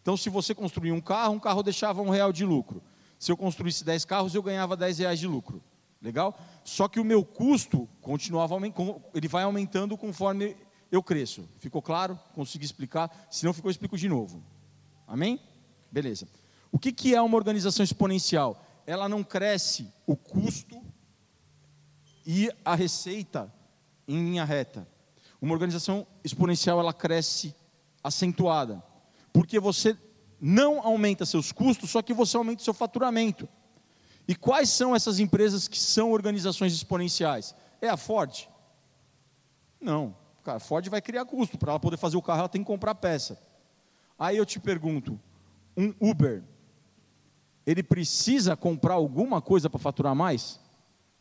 [0.00, 2.82] Então, se você construía um carro, um carro deixava um real de lucro.
[3.22, 5.62] Se eu construísse 10 carros, eu ganhava 10 reais de lucro.
[6.00, 6.36] Legal?
[6.64, 8.56] Só que o meu custo continuava
[9.14, 10.56] ele vai aumentando conforme
[10.90, 11.48] eu cresço.
[11.60, 12.18] Ficou claro?
[12.34, 13.28] Consegui explicar?
[13.30, 14.42] Se não ficou, eu explico de novo.
[15.06, 15.40] Amém?
[15.88, 16.26] Beleza.
[16.72, 18.60] O que, que é uma organização exponencial?
[18.84, 20.82] Ela não cresce o custo
[22.26, 23.54] e a receita
[24.08, 24.84] em linha reta.
[25.40, 27.54] Uma organização exponencial ela cresce
[28.02, 28.82] acentuada,
[29.32, 29.96] porque você
[30.44, 33.48] não aumenta seus custos, só que você aumenta seu faturamento.
[34.26, 37.54] E quais são essas empresas que são organizações exponenciais?
[37.80, 38.48] É a Ford?
[39.80, 40.16] Não.
[40.42, 41.56] Cara, a Ford vai criar custo.
[41.56, 43.40] Para ela poder fazer o carro, ela tem que comprar peça.
[44.18, 45.18] Aí eu te pergunto:
[45.76, 46.42] um Uber,
[47.64, 50.58] ele precisa comprar alguma coisa para faturar mais?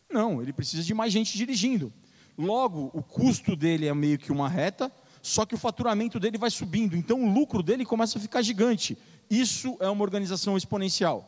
[0.09, 1.93] Não, ele precisa de mais gente dirigindo.
[2.35, 4.91] Logo, o custo dele é meio que uma reta,
[5.21, 8.97] só que o faturamento dele vai subindo, então o lucro dele começa a ficar gigante.
[9.31, 11.25] Isso é uma organização exponencial.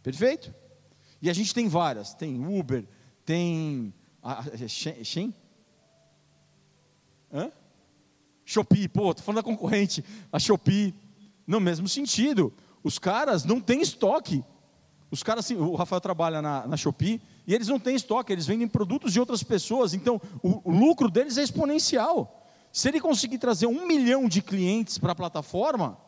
[0.00, 0.54] Perfeito?
[1.20, 2.86] E a gente tem várias: tem Uber,
[3.24, 3.92] tem.
[4.22, 5.34] A, Shen?
[7.32, 7.50] Hã?
[8.44, 10.94] Shopee, pô, tô falando da concorrente, a Shopee.
[11.44, 12.52] No mesmo sentido,
[12.84, 14.44] os caras não têm estoque.
[15.10, 18.46] Os caras, assim, o Rafael trabalha na, na Shopee e eles não têm estoque, eles
[18.46, 22.46] vendem produtos de outras pessoas, então o, o lucro deles é exponencial.
[22.72, 25.98] Se ele conseguir trazer um milhão de clientes para a plataforma,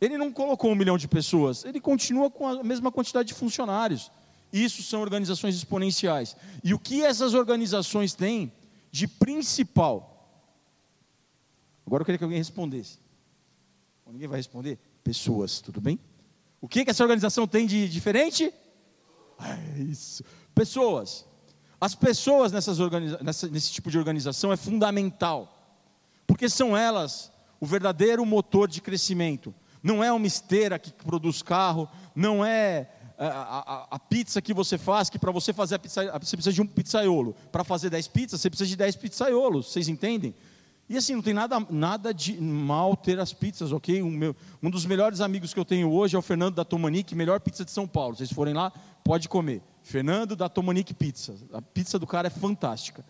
[0.00, 4.10] ele não colocou um milhão de pessoas, ele continua com a mesma quantidade de funcionários.
[4.52, 6.36] Isso são organizações exponenciais.
[6.64, 8.52] E o que essas organizações têm
[8.90, 10.14] de principal?
[11.86, 12.98] Agora eu queria que alguém respondesse.
[14.06, 14.78] Ninguém vai responder?
[15.04, 15.98] Pessoas, tudo bem?
[16.60, 18.52] O que, que essa organização tem de diferente?
[19.40, 20.24] É isso.
[20.54, 21.26] Pessoas.
[21.80, 25.80] As pessoas nessas organiza nessa, nesse tipo de organização é fundamental,
[26.26, 27.30] porque são elas
[27.60, 29.54] o verdadeiro motor de crescimento.
[29.82, 34.78] Não é uma esteira que produz carro, não é a, a, a pizza que você
[34.78, 37.34] faz, que para você fazer a pizza, você precisa de um pizzaiolo.
[37.50, 40.34] Para fazer 10 pizzas, você precisa de 10 pizzaiolos, vocês entendem?
[40.88, 44.02] E assim, não tem nada, nada de mal ter as pizzas, ok?
[44.02, 47.14] Um, meu, um dos melhores amigos que eu tenho hoje é o Fernando da Tomanique,
[47.14, 48.14] melhor pizza de São Paulo.
[48.14, 48.72] Se vocês forem lá,
[49.04, 49.60] pode comer.
[49.82, 51.34] Fernando da Tomanique Pizza.
[51.52, 53.04] A pizza do cara é fantástica.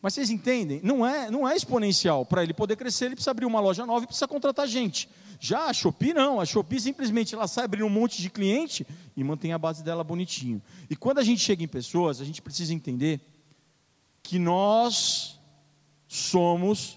[0.00, 0.80] Mas vocês entendem?
[0.82, 2.24] Não é, não é exponencial.
[2.24, 5.08] Para ele poder crescer, ele precisa abrir uma loja nova e precisa contratar gente.
[5.44, 6.38] Já a Shopee não.
[6.38, 8.86] A Shopee simplesmente ela sai abrindo um monte de cliente
[9.16, 10.62] e mantém a base dela bonitinho.
[10.88, 13.20] E quando a gente chega em pessoas, a gente precisa entender
[14.22, 15.40] que nós
[16.06, 16.96] somos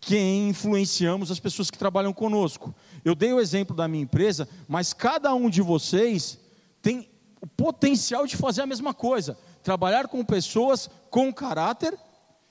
[0.00, 2.74] quem influenciamos as pessoas que trabalham conosco.
[3.04, 6.40] Eu dei o exemplo da minha empresa, mas cada um de vocês
[6.82, 7.08] tem
[7.40, 11.96] o potencial de fazer a mesma coisa, trabalhar com pessoas com caráter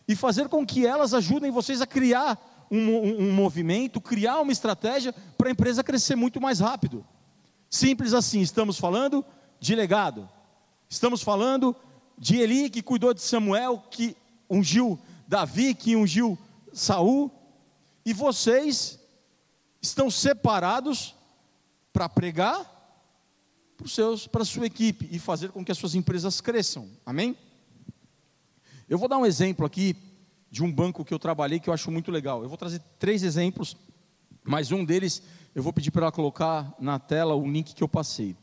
[0.08, 2.40] e fazer com que elas ajudem vocês a criar
[2.70, 7.06] um, um, movimento, criar uma estratégia para a empresa crescer muito mais rápido.
[7.70, 9.26] Simples assim, estamos falando
[9.60, 10.30] de legado.
[10.90, 11.76] Estamos falando
[12.18, 14.16] de Eli que cuidou de Samuel, que
[14.50, 16.38] ungiu Davi, que ungiu
[16.74, 17.32] Saul,
[18.06, 19.00] e vocês
[19.82, 21.16] estão separados
[21.94, 22.78] para pregar
[24.32, 26.90] para a sua equipe e fazer com que as suas empresas cresçam.
[27.06, 27.38] Amém?
[28.90, 29.96] Eu vou dar um exemplo aqui
[30.50, 32.42] de um banco que eu trabalhei que eu acho muito legal.
[32.44, 33.78] Eu vou trazer três exemplos,
[34.44, 35.22] mas um deles
[35.54, 38.36] eu vou pedir para ela colocar na tela o link que eu passei.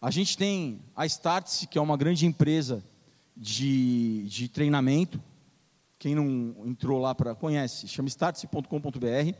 [0.00, 2.84] A gente tem a Startse, que é uma grande empresa
[3.36, 5.20] de, de treinamento,
[5.98, 9.34] quem não entrou lá para conhece, chama startse.com.br.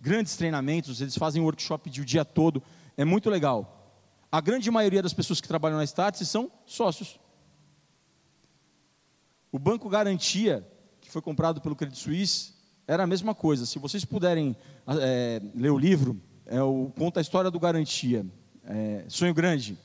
[0.00, 2.62] Grandes treinamentos, eles fazem workshop de o dia todo,
[2.96, 3.96] é muito legal.
[4.30, 7.18] A grande maioria das pessoas que trabalham na Startse são sócios.
[9.50, 10.66] O Banco Garantia,
[11.10, 12.52] que foi comprado pelo Credit Suisse,
[12.86, 13.66] era a mesma coisa.
[13.66, 14.56] Se vocês puderem
[14.86, 18.24] é, ler o livro, é o, conta a história do Garantia.
[18.64, 19.76] É, Sonho Grande.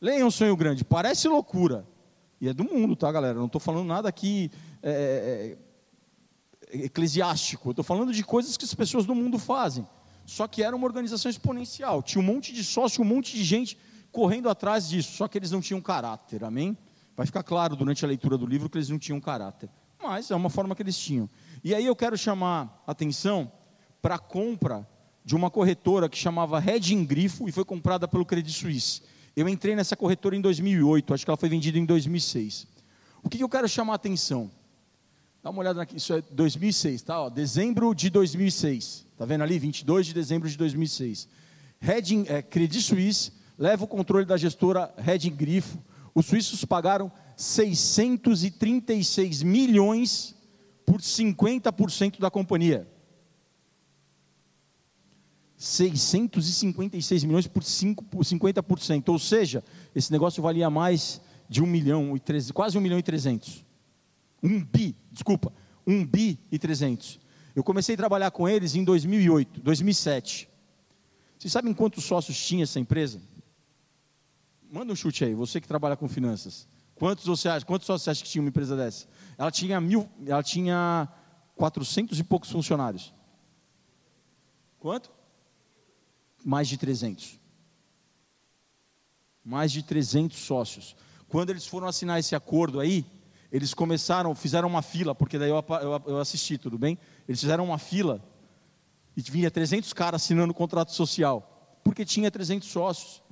[0.00, 0.84] Leiam Sonho Grande.
[0.84, 1.86] Parece loucura.
[2.40, 3.38] E é do mundo, tá, galera?
[3.38, 4.50] Não estou falando nada aqui
[4.82, 5.56] é,
[6.72, 9.86] é eclesiástico, eu estou falando de coisas que as pessoas do mundo fazem.
[10.26, 13.78] Só que era uma organização exponencial, tinha um monte de sócio, um monte de gente
[14.10, 16.76] correndo atrás disso, só que eles não tinham caráter, amém?
[17.16, 19.70] Vai ficar claro durante a leitura do livro que eles não tinham caráter,
[20.04, 21.28] mas é uma forma que eles tinham.
[21.64, 23.50] E aí eu quero chamar atenção
[24.02, 24.86] para a compra
[25.24, 29.00] de uma corretora que chamava Reding Grifo e foi comprada pelo Credit Suisse.
[29.34, 32.66] Eu entrei nessa corretora em 2008, acho que ela foi vendida em 2006.
[33.22, 34.50] O que, que eu quero chamar atenção?
[35.42, 37.22] Dá uma olhada aqui, isso é 2006, tá?
[37.22, 39.06] Ó, dezembro de 2006.
[39.16, 39.58] Tá vendo ali?
[39.58, 41.26] 22 de dezembro de 2006.
[41.80, 45.78] Reding, é, Credit Suisse leva o controle da gestora Reding Grifo.
[46.14, 50.34] Os suíços pagaram 636 milhões
[50.84, 52.86] por 50% da companhia.
[55.56, 59.08] 656 milhões por, 5, por 50%.
[59.08, 59.64] Ou seja,
[59.94, 63.64] esse negócio valia mais de 1 milhão e 300, quase 1 milhão e 300.
[64.42, 65.50] 1 bi, desculpa,
[65.86, 67.18] 1 bi e 300.
[67.56, 70.48] Eu comecei a trabalhar com eles em 2008, 2007.
[71.38, 73.20] Vocês sabem quantos sócios tinha essa empresa?
[74.70, 76.66] Manda um chute aí, você que trabalha com finanças.
[76.94, 79.06] Quantos você acha, quantos sócios você acha que tinha uma empresa dessa?
[79.36, 81.08] Ela tinha mil, ela tinha
[81.56, 83.12] 400 e poucos funcionários.
[84.78, 85.10] Quanto?
[86.44, 87.40] Mais de 300.
[89.44, 90.94] Mais de 300 sócios.
[91.28, 93.04] Quando eles foram assinar esse acordo aí,
[93.50, 96.98] eles começaram, fizeram uma fila, porque daí eu, eu, eu assisti, tudo bem?
[97.28, 98.22] Eles fizeram uma fila
[99.16, 103.22] e vinha 300 caras assinando o contrato social, porque tinha 300 sócios.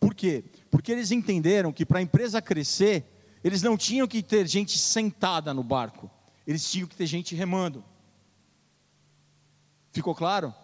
[0.00, 0.44] Por quê?
[0.70, 3.04] Porque eles entenderam que para a empresa crescer,
[3.42, 6.10] eles não tinham que ter gente sentada no barco,
[6.46, 7.84] eles tinham que ter gente remando.
[9.92, 10.54] Ficou claro?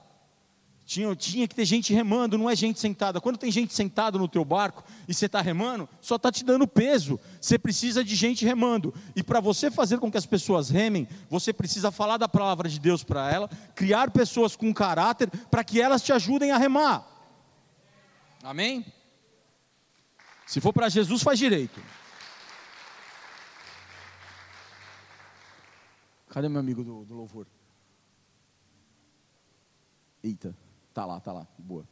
[0.87, 3.19] Tinha, tinha que ter gente remando, não é gente sentada.
[3.19, 6.69] Quando tem gente sentada no teu barco e você está remando, só está te dando
[6.69, 7.19] peso.
[7.41, 8.93] Você precisa de gente remando.
[9.17, 12.79] E para você fazer com que as pessoas remem, você precisa falar da palavra de
[12.79, 17.11] Deus para ela, criar pessoas com caráter para que elas te ajudem a remar.
[18.43, 18.85] Amém?
[20.47, 21.81] Se for para Jesus, faz direito.
[26.29, 27.47] Cadê meu amigo do, do louvor?
[30.23, 30.57] Eita,
[30.93, 31.87] tá lá, tá lá, boa.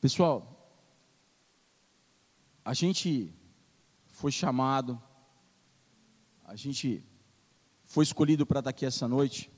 [0.00, 0.70] Pessoal,
[2.64, 3.34] a gente
[4.06, 5.02] foi chamado,
[6.44, 7.04] a gente
[7.84, 9.50] foi escolhido para estar aqui essa noite,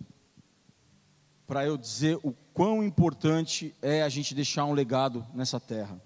[1.46, 6.00] para eu dizer o quão importante é a gente deixar um legado nessa terra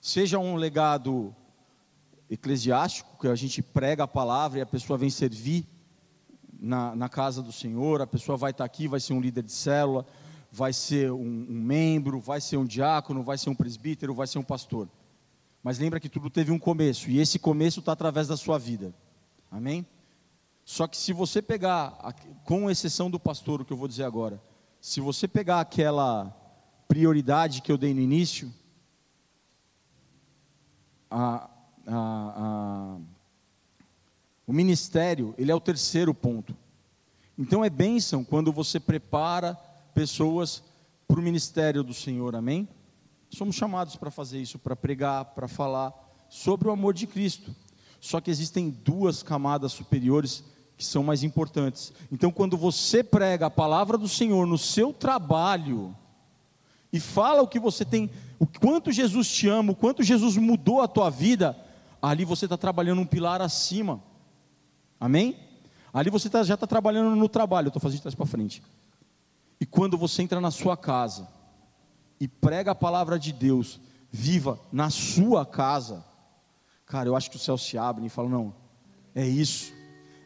[0.00, 1.34] seja um legado
[2.30, 5.66] eclesiástico, que a gente prega a palavra e a pessoa vem servir
[6.58, 9.52] na, na casa do Senhor, a pessoa vai estar aqui, vai ser um líder de
[9.52, 10.04] célula,
[10.50, 14.38] vai ser um, um membro, vai ser um diácono, vai ser um presbítero, vai ser
[14.38, 14.88] um pastor.
[15.62, 18.94] Mas lembra que tudo teve um começo, e esse começo está através da sua vida.
[19.50, 19.86] Amém?
[20.64, 24.42] Só que se você pegar, com exceção do pastor, o que eu vou dizer agora,
[24.80, 26.34] se você pegar aquela
[26.86, 28.52] prioridade que eu dei no início,
[31.10, 31.48] a,
[31.86, 32.96] a, a,
[34.46, 36.56] o ministério, ele é o terceiro ponto.
[37.36, 39.54] Então é bênção quando você prepara
[39.94, 40.62] pessoas
[41.06, 42.68] para o ministério do Senhor, amém?
[43.30, 45.92] Somos chamados para fazer isso, para pregar, para falar
[46.28, 47.54] sobre o amor de Cristo.
[48.00, 50.44] Só que existem duas camadas superiores
[50.76, 51.92] que são mais importantes.
[52.12, 55.94] Então, quando você prega a palavra do Senhor no seu trabalho,
[56.92, 60.80] e fala o que você tem, o quanto Jesus te ama, o quanto Jesus mudou
[60.80, 61.56] a tua vida,
[62.00, 64.02] ali você está trabalhando um pilar acima.
[64.98, 65.36] Amém?
[65.92, 68.62] Ali você tá, já está trabalhando no trabalho, estou fazendo de trás para frente.
[69.60, 71.28] E quando você entra na sua casa
[72.20, 73.80] e prega a palavra de Deus,
[74.10, 76.04] viva na sua casa,
[76.86, 78.54] cara, eu acho que o céu se abre e fala: não,
[79.14, 79.72] é isso,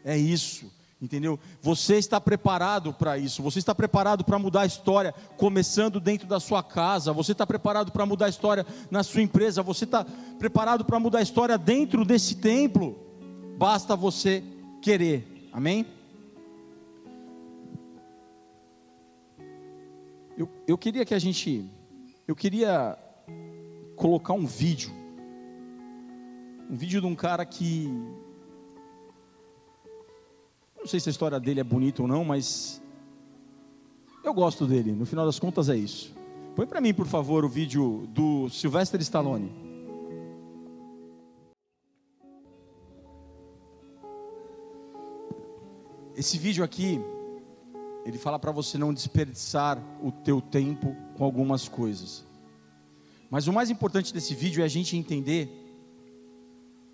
[0.04, 0.70] é isso
[1.02, 1.36] Entendeu?
[1.60, 3.42] Você está preparado para isso.
[3.42, 7.12] Você está preparado para mudar a história, começando dentro da sua casa.
[7.12, 9.64] Você está preparado para mudar a história na sua empresa.
[9.64, 10.06] Você está
[10.38, 12.96] preparado para mudar a história dentro desse templo.
[13.58, 14.44] Basta você
[14.80, 15.48] querer.
[15.52, 15.84] Amém?
[20.38, 21.68] Eu, eu queria que a gente.
[22.28, 22.96] Eu queria
[23.96, 24.92] colocar um vídeo.
[26.70, 27.90] Um vídeo de um cara que
[30.82, 32.82] não sei se a história dele é bonita ou não, mas
[34.24, 34.90] eu gosto dele.
[34.90, 36.12] No final das contas é isso.
[36.56, 39.50] Põe para mim, por favor, o vídeo do Sylvester Stallone.
[46.16, 47.00] Esse vídeo aqui,
[48.04, 52.24] ele fala para você não desperdiçar o teu tempo com algumas coisas.
[53.30, 55.48] Mas o mais importante desse vídeo é a gente entender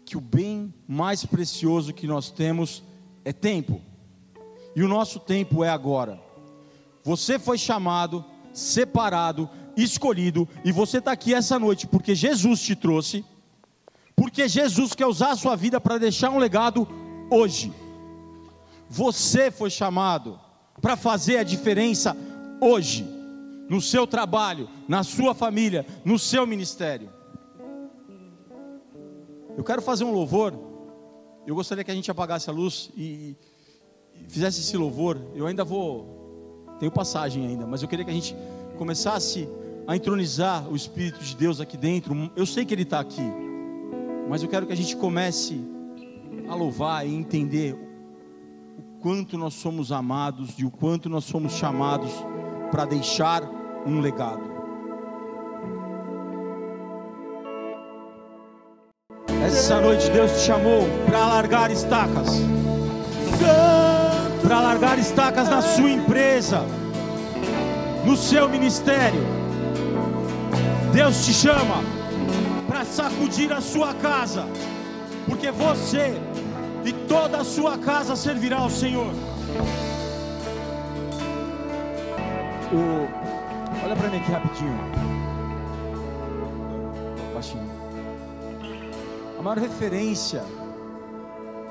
[0.05, 2.83] que o bem mais precioso que nós temos
[3.25, 3.81] é tempo.
[4.75, 6.21] E o nosso tempo é agora.
[7.05, 13.25] Você foi chamado, separado, escolhido, e você está aqui essa noite porque Jesus te trouxe,
[14.15, 16.87] porque Jesus quer usar a sua vida para deixar um legado
[17.31, 17.73] hoje.
[18.89, 20.39] Você foi chamado
[20.81, 22.17] para fazer a diferença
[22.61, 23.07] hoje,
[23.69, 27.11] no seu trabalho, na sua família, no seu ministério.
[29.57, 30.68] Eu quero fazer um louvor.
[31.49, 33.35] Eu gostaria que a gente apagasse a luz e,
[34.15, 35.19] e fizesse esse louvor.
[35.35, 36.67] Eu ainda vou.
[36.79, 38.37] Tenho passagem ainda, mas eu queria que a gente
[38.77, 39.49] começasse
[39.87, 42.31] a entronizar o Espírito de Deus aqui dentro.
[42.37, 43.23] Eu sei que Ele está aqui,
[44.29, 45.59] mas eu quero que a gente comece
[46.47, 47.75] a louvar e entender
[48.79, 52.13] o quanto nós somos amados e o quanto nós somos chamados
[52.71, 53.43] para deixar
[53.87, 54.58] um legado.
[59.49, 62.43] Essa noite Deus te chamou para largar estacas,
[64.43, 66.67] para largar estacas na sua empresa,
[68.05, 69.27] no seu ministério.
[70.93, 71.83] Deus te chama
[72.69, 74.45] para sacudir a sua casa,
[75.27, 76.21] porque você
[76.85, 79.15] e toda a sua casa servirá ao Senhor.
[82.71, 83.09] O...
[83.83, 85.18] Olha para mim aqui rapidinho.
[89.49, 90.45] Maior referência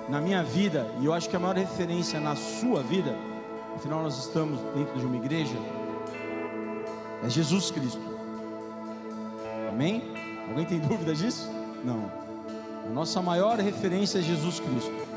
[0.10, 3.16] na minha vida, e eu acho que a maior referência na sua vida,
[3.76, 5.56] afinal nós estamos dentro de uma igreja,
[7.24, 8.02] é Jesus Cristo.
[9.70, 10.02] Amém?
[10.50, 11.52] Alguém tem dúvida disso?
[11.84, 12.12] Não.
[12.84, 15.08] A nossa maior referência é Jesus Cristo.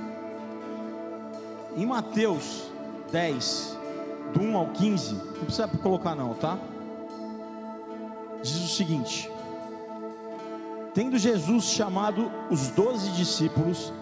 [1.75, 2.65] Em Mateus
[3.11, 3.79] 10,
[4.35, 6.59] do 1 ao 15, não precisa colocar não, tá?
[8.43, 9.31] Diz o seguinte:
[10.93, 13.93] Tendo Jesus chamado os doze discípulos,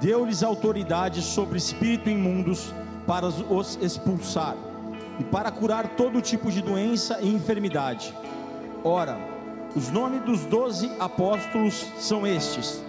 [0.00, 2.72] deu-lhes autoridade sobre espírito imundos
[3.06, 4.56] para os expulsar
[5.18, 8.14] e para curar todo tipo de doença e enfermidade.
[8.82, 9.18] Ora,
[9.76, 12.82] os nomes dos doze apóstolos são estes: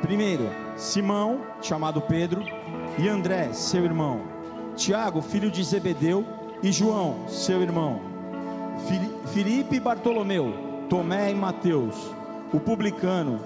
[0.00, 2.44] primeiro, Simão, chamado Pedro,
[2.98, 4.20] e André, seu irmão,
[4.76, 6.24] Tiago, filho de Zebedeu,
[6.62, 8.00] e João, seu irmão,
[9.32, 10.54] Filipe e Bartolomeu,
[10.88, 11.96] Tomé e Mateus,
[12.52, 13.40] o publicano,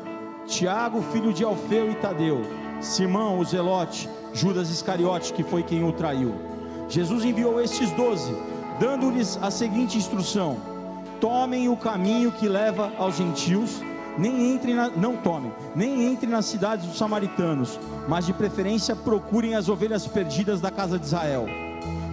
[0.46, 2.42] Tiago, filho de Alfeu e Tadeu,
[2.80, 6.34] Simão, o zelote, Judas Iscariote, que foi quem o traiu.
[6.88, 8.34] Jesus enviou estes doze,
[8.78, 10.56] dando-lhes a seguinte instrução:
[11.20, 13.80] tomem o caminho que leva aos gentios,
[14.18, 17.78] nem entrem na, não tomem, nem entrem nas cidades dos samaritanos,
[18.08, 21.46] mas de preferência procurem as ovelhas perdidas da casa de Israel.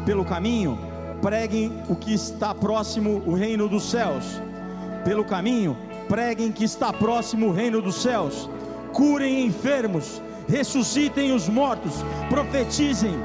[0.05, 0.77] Pelo caminho,
[1.21, 4.41] preguem o que está próximo o reino dos céus.
[5.05, 5.77] Pelo caminho,
[6.13, 8.47] preguem que está próximo o reino dos céus.
[8.93, 13.15] Curem enfermos, ressuscitem os mortos, profetizem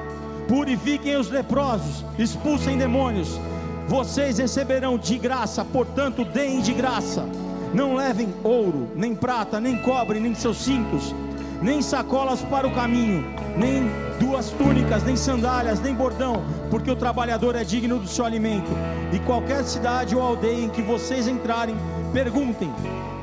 [0.49, 3.39] purifiquem os leprosos, expulsem demônios.
[3.87, 7.27] Vocês receberão de graça, portanto, deem de graça.
[7.75, 11.15] Não levem ouro, nem prata, nem cobre, nem seus cintos,
[11.61, 13.25] nem sacolas para o caminho,
[13.57, 18.71] nem duas túnicas, nem sandálias, nem bordão, porque o trabalhador é digno do seu alimento.
[19.13, 21.77] E qualquer cidade ou aldeia em que vocês entrarem,
[22.13, 22.73] perguntem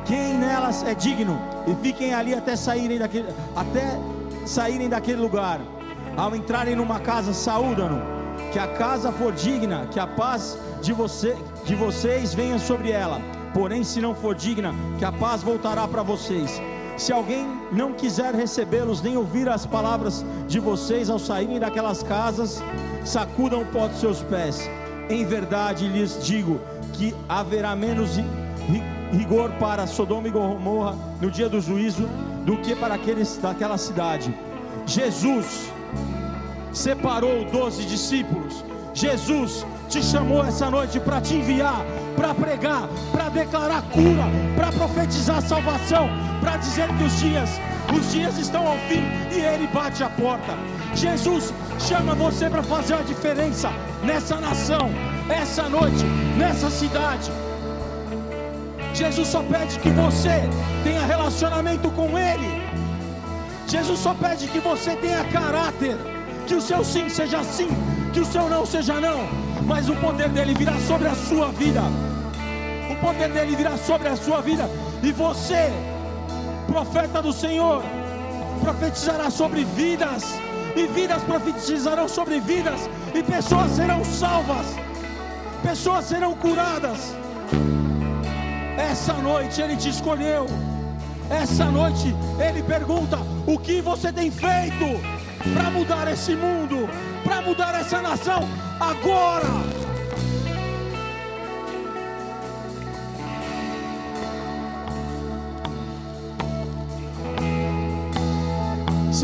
[0.06, 3.98] quem nelas é digno e fiquem ali até saírem daquele, até
[4.46, 5.60] saírem daquele lugar.
[6.16, 8.16] Ao entrarem numa casa, saúdam-no.
[8.52, 13.20] Que a casa for digna, que a paz de, você, de vocês venha sobre ela.
[13.54, 16.62] Porém, se não for digna, que a paz voltará para vocês.
[16.98, 22.64] Se alguém não quiser recebê-los, nem ouvir as palavras de vocês ao saírem daquelas casas,
[23.04, 24.70] sacudam o pó dos seus pés.
[25.10, 26.60] Em verdade lhes digo
[26.94, 28.12] que haverá menos
[29.12, 32.08] rigor para Sodoma e Gomorra no dia do juízo
[32.46, 34.34] do que para aqueles daquela cidade.
[34.86, 35.72] Jesus
[36.72, 38.64] separou doze discípulos.
[38.94, 41.86] Jesus te chamou essa noite para te enviar,
[42.16, 44.26] para pregar, para declarar cura,
[44.56, 46.10] para profetizar salvação,
[46.46, 47.50] para dizer que os dias,
[47.92, 50.54] os dias estão ao fim e Ele bate a porta.
[50.94, 53.72] Jesus chama você para fazer a diferença
[54.04, 54.92] nessa nação,
[55.28, 56.06] essa noite,
[56.38, 57.32] nessa cidade.
[58.94, 60.48] Jesus só pede que você
[60.84, 62.62] tenha relacionamento com Ele.
[63.68, 65.98] Jesus só pede que você tenha caráter
[66.46, 67.70] que o seu sim seja sim,
[68.14, 69.28] que o seu não seja não,
[69.66, 71.82] mas o poder dele virá sobre a sua vida.
[72.92, 74.70] O poder dele virá sobre a sua vida,
[75.02, 75.74] e você,
[76.66, 77.84] profeta do Senhor,
[78.62, 80.24] profetizará sobre vidas,
[80.76, 84.68] e vidas profetizarão sobre vidas, e pessoas serão salvas,
[85.62, 87.16] pessoas serão curadas.
[88.78, 90.46] Essa noite Ele te escolheu.
[91.30, 95.16] Essa noite Ele pergunta: O que você tem feito?
[95.54, 96.90] para mudar esse mundo,
[97.24, 98.48] para mudar essa nação
[98.80, 99.85] agora.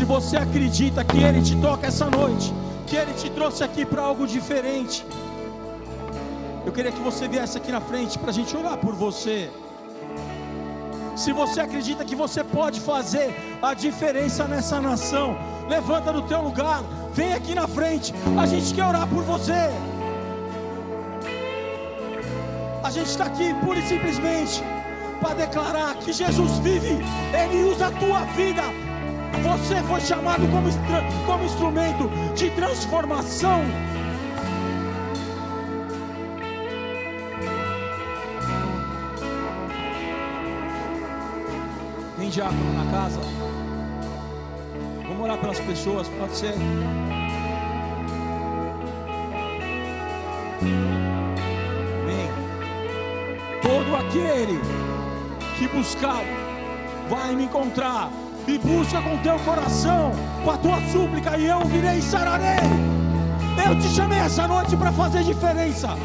[0.02, 2.52] Se você acredita que Ele te toca essa noite,
[2.88, 5.06] que Ele te trouxe aqui para algo diferente.
[6.66, 9.48] Eu queria que você viesse aqui na frente para a gente orar por você.
[11.14, 13.32] Se você acredita que você pode fazer
[13.62, 15.38] a diferença nessa nação,
[15.68, 16.82] levanta do teu lugar,
[17.14, 18.12] vem aqui na frente.
[18.36, 19.70] A gente quer orar por você.
[22.82, 24.64] A gente está aqui pura e simplesmente
[25.20, 26.98] para declarar que Jesus vive,
[27.32, 28.81] Ele usa a tua vida.
[29.40, 30.68] Você foi chamado como,
[31.26, 33.62] como instrumento de transformação.
[42.18, 43.20] Tem diácono na casa?
[45.08, 46.54] Vamos orar pelas pessoas, pode ser.
[52.06, 52.30] Vem.
[53.60, 54.60] Todo aquele
[55.58, 56.22] que buscar
[57.08, 58.10] vai me encontrar.
[58.46, 60.12] Me busca com teu coração,
[60.44, 62.58] com a tua súplica, e eu virei e sararei.
[63.64, 65.96] Eu te chamei essa noite para fazer diferença.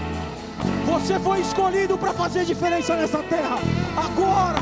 [0.85, 3.57] Você foi escolhido para fazer diferença nessa terra.
[3.95, 4.59] Agora,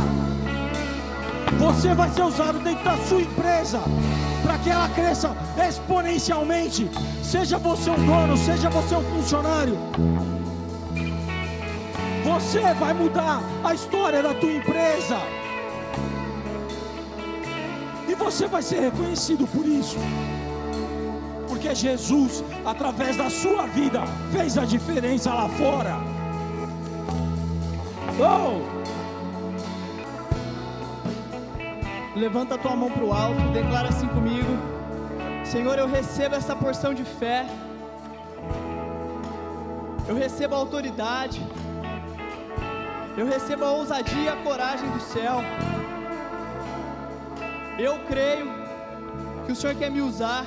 [1.60, 3.82] você vai ser usado dentro da sua empresa
[4.42, 5.36] para que ela cresça
[5.68, 6.90] exponencialmente.
[7.24, 9.78] Seja você um dono, seja você um funcionário.
[12.24, 15.45] Você vai mudar a história da tua empresa.
[18.26, 19.98] Você vai ser reconhecido por isso.
[21.48, 24.02] Porque Jesus, através da sua vida,
[24.32, 25.96] fez a diferença lá fora.
[28.20, 28.76] Oh!
[32.16, 34.58] Levanta a tua mão para o alto, declara assim comigo:
[35.44, 37.46] Senhor, eu recebo essa porção de fé,
[40.08, 41.46] eu recebo a autoridade,
[43.16, 45.42] eu recebo a ousadia e a coragem do céu.
[47.78, 48.48] Eu creio
[49.46, 50.46] que o Senhor quer me usar,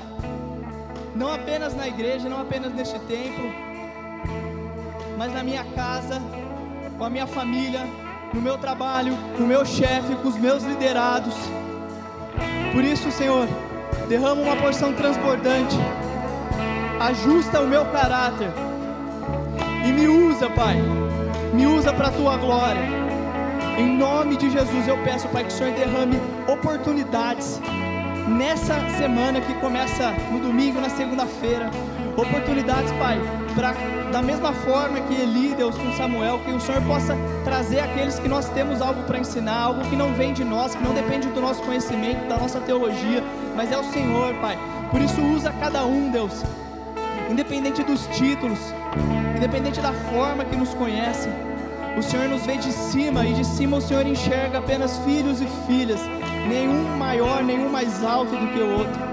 [1.15, 3.53] não apenas na igreja, não apenas neste templo,
[5.17, 6.21] mas na minha casa,
[6.97, 7.87] com a minha família,
[8.33, 11.35] no meu trabalho, com o meu chefe, com os meus liderados.
[12.73, 13.47] Por isso, Senhor,
[14.09, 15.77] derrama uma porção transbordante,
[17.01, 18.51] ajusta o meu caráter
[19.87, 20.77] e me usa, Pai
[21.53, 22.98] me usa para a tua glória.
[23.79, 26.19] Em nome de Jesus eu peço, Pai, que o Senhor derrame
[26.49, 27.61] oportunidades
[28.27, 31.71] nessa semana que começa no domingo, na segunda-feira.
[32.17, 33.21] Oportunidades, Pai,
[33.55, 33.73] para
[34.11, 38.27] da mesma forma que Eli, Deus, com Samuel, que o Senhor possa trazer aqueles que
[38.27, 41.41] nós temos algo para ensinar, algo que não vem de nós, que não depende do
[41.41, 43.23] nosso conhecimento, da nossa teologia,
[43.55, 44.59] mas é o Senhor, Pai.
[44.91, 46.43] Por isso usa cada um, Deus,
[47.31, 48.59] independente dos títulos,
[49.37, 51.29] independente da forma que nos conhece.
[51.99, 55.47] O Senhor nos vê de cima e de cima o Senhor enxerga apenas filhos e
[55.67, 56.01] filhas,
[56.49, 59.09] nenhum maior, nenhum mais alto do que o outro.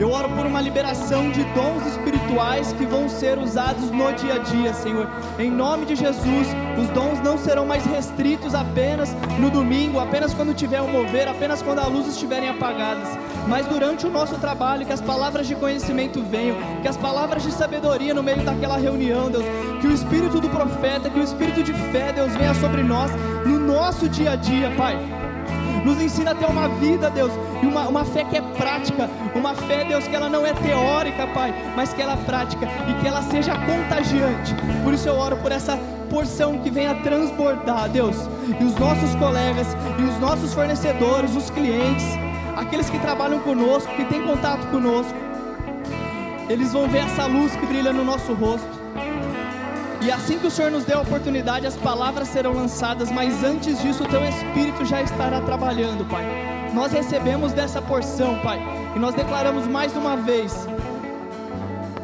[0.00, 4.38] Eu oro por uma liberação de dons espirituais que vão ser usados no dia a
[4.38, 5.10] dia, Senhor.
[5.38, 6.48] Em nome de Jesus,
[6.80, 11.60] os dons não serão mais restritos apenas no domingo, apenas quando tiver o mover, apenas
[11.60, 13.08] quando as luzes estiverem apagadas.
[13.48, 17.52] Mas durante o nosso trabalho, que as palavras de conhecimento venham, que as palavras de
[17.52, 19.44] sabedoria no meio daquela reunião, Deus,
[19.80, 23.10] que o espírito do profeta, que o espírito de fé, Deus, venha sobre nós
[23.44, 24.98] no nosso dia a dia, Pai.
[25.84, 27.30] Nos ensina a ter uma vida, Deus,
[27.62, 31.26] e uma, uma fé que é prática, uma fé, Deus, que ela não é teórica,
[31.26, 34.54] Pai, mas que ela é prática e que ela seja contagiante.
[34.82, 35.78] Por isso eu oro por essa
[36.08, 38.16] porção que venha transbordar, Deus,
[38.58, 39.66] e os nossos colegas,
[39.98, 42.04] e os nossos fornecedores, os clientes,
[42.64, 45.14] aqueles que trabalham conosco, que têm contato conosco,
[46.48, 48.84] eles vão ver essa luz que brilha no nosso rosto
[50.04, 53.80] e assim que o Senhor nos der a oportunidade, as palavras serão lançadas, mas antes
[53.80, 56.26] disso, o teu Espírito já estará trabalhando, Pai.
[56.74, 58.60] Nós recebemos dessa porção, Pai,
[58.94, 60.68] e nós declaramos mais uma vez: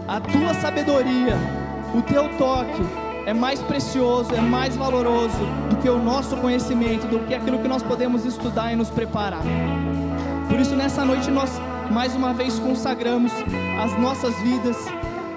[0.09, 1.37] a tua sabedoria,
[1.95, 2.83] o teu toque
[3.27, 7.69] é mais precioso, é mais valoroso do que o nosso conhecimento, do que aquilo que
[7.69, 9.43] nós podemos estudar e nos preparar.
[10.51, 11.51] Por isso, nessa noite, nós
[11.91, 13.33] mais uma vez consagramos
[13.83, 14.77] as nossas vidas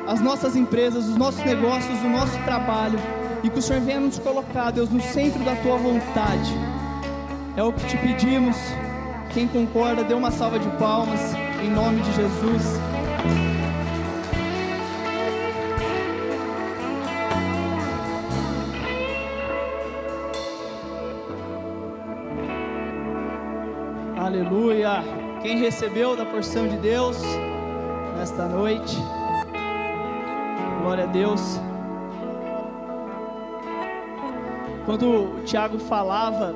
[0.08, 3.00] as nossas empresas, os nossos negócios, o nosso trabalho,
[3.44, 6.54] e que o Senhor venha nos colocar, Deus, no centro da tua vontade.
[7.56, 8.58] É o que te pedimos.
[9.34, 11.20] Quem concorda, dê uma salva de palmas,
[11.64, 12.64] em nome de Jesus.
[24.34, 25.04] Aleluia.
[25.44, 27.22] Quem recebeu da porção de Deus
[28.18, 28.98] nesta noite?
[30.82, 31.60] Glória a Deus.
[34.88, 36.56] Quando o Tiago falava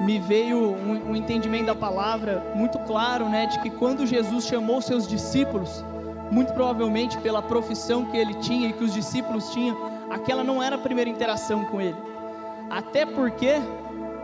[0.00, 4.82] me veio um, um, entendimento da palavra muito claro, né, de que quando Jesus chamou
[4.82, 5.84] seus discípulos,
[6.28, 9.76] muito provavelmente pela profissão que ele tinha e que os discípulos tinham,
[10.10, 11.96] aquela não era a primeira interação com ele.
[12.68, 13.62] Até porque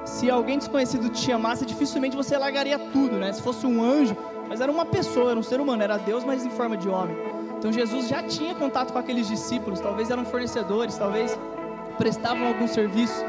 [0.09, 3.31] se alguém desconhecido te chamasse, dificilmente você largaria tudo, né?
[3.33, 4.17] Se fosse um anjo,
[4.49, 7.15] mas era uma pessoa, era um ser humano, era Deus, mas em forma de homem.
[7.59, 11.39] Então Jesus já tinha contato com aqueles discípulos, talvez eram fornecedores, talvez
[11.99, 13.23] prestavam algum serviço.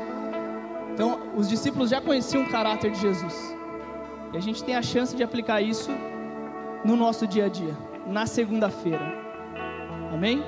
[0.94, 3.56] Então os discípulos já conheciam o caráter de Jesus.
[4.32, 5.92] E a gente tem a chance de aplicar isso
[6.86, 7.76] no nosso dia a dia,
[8.08, 9.14] na segunda-feira.
[10.14, 10.42] Amém?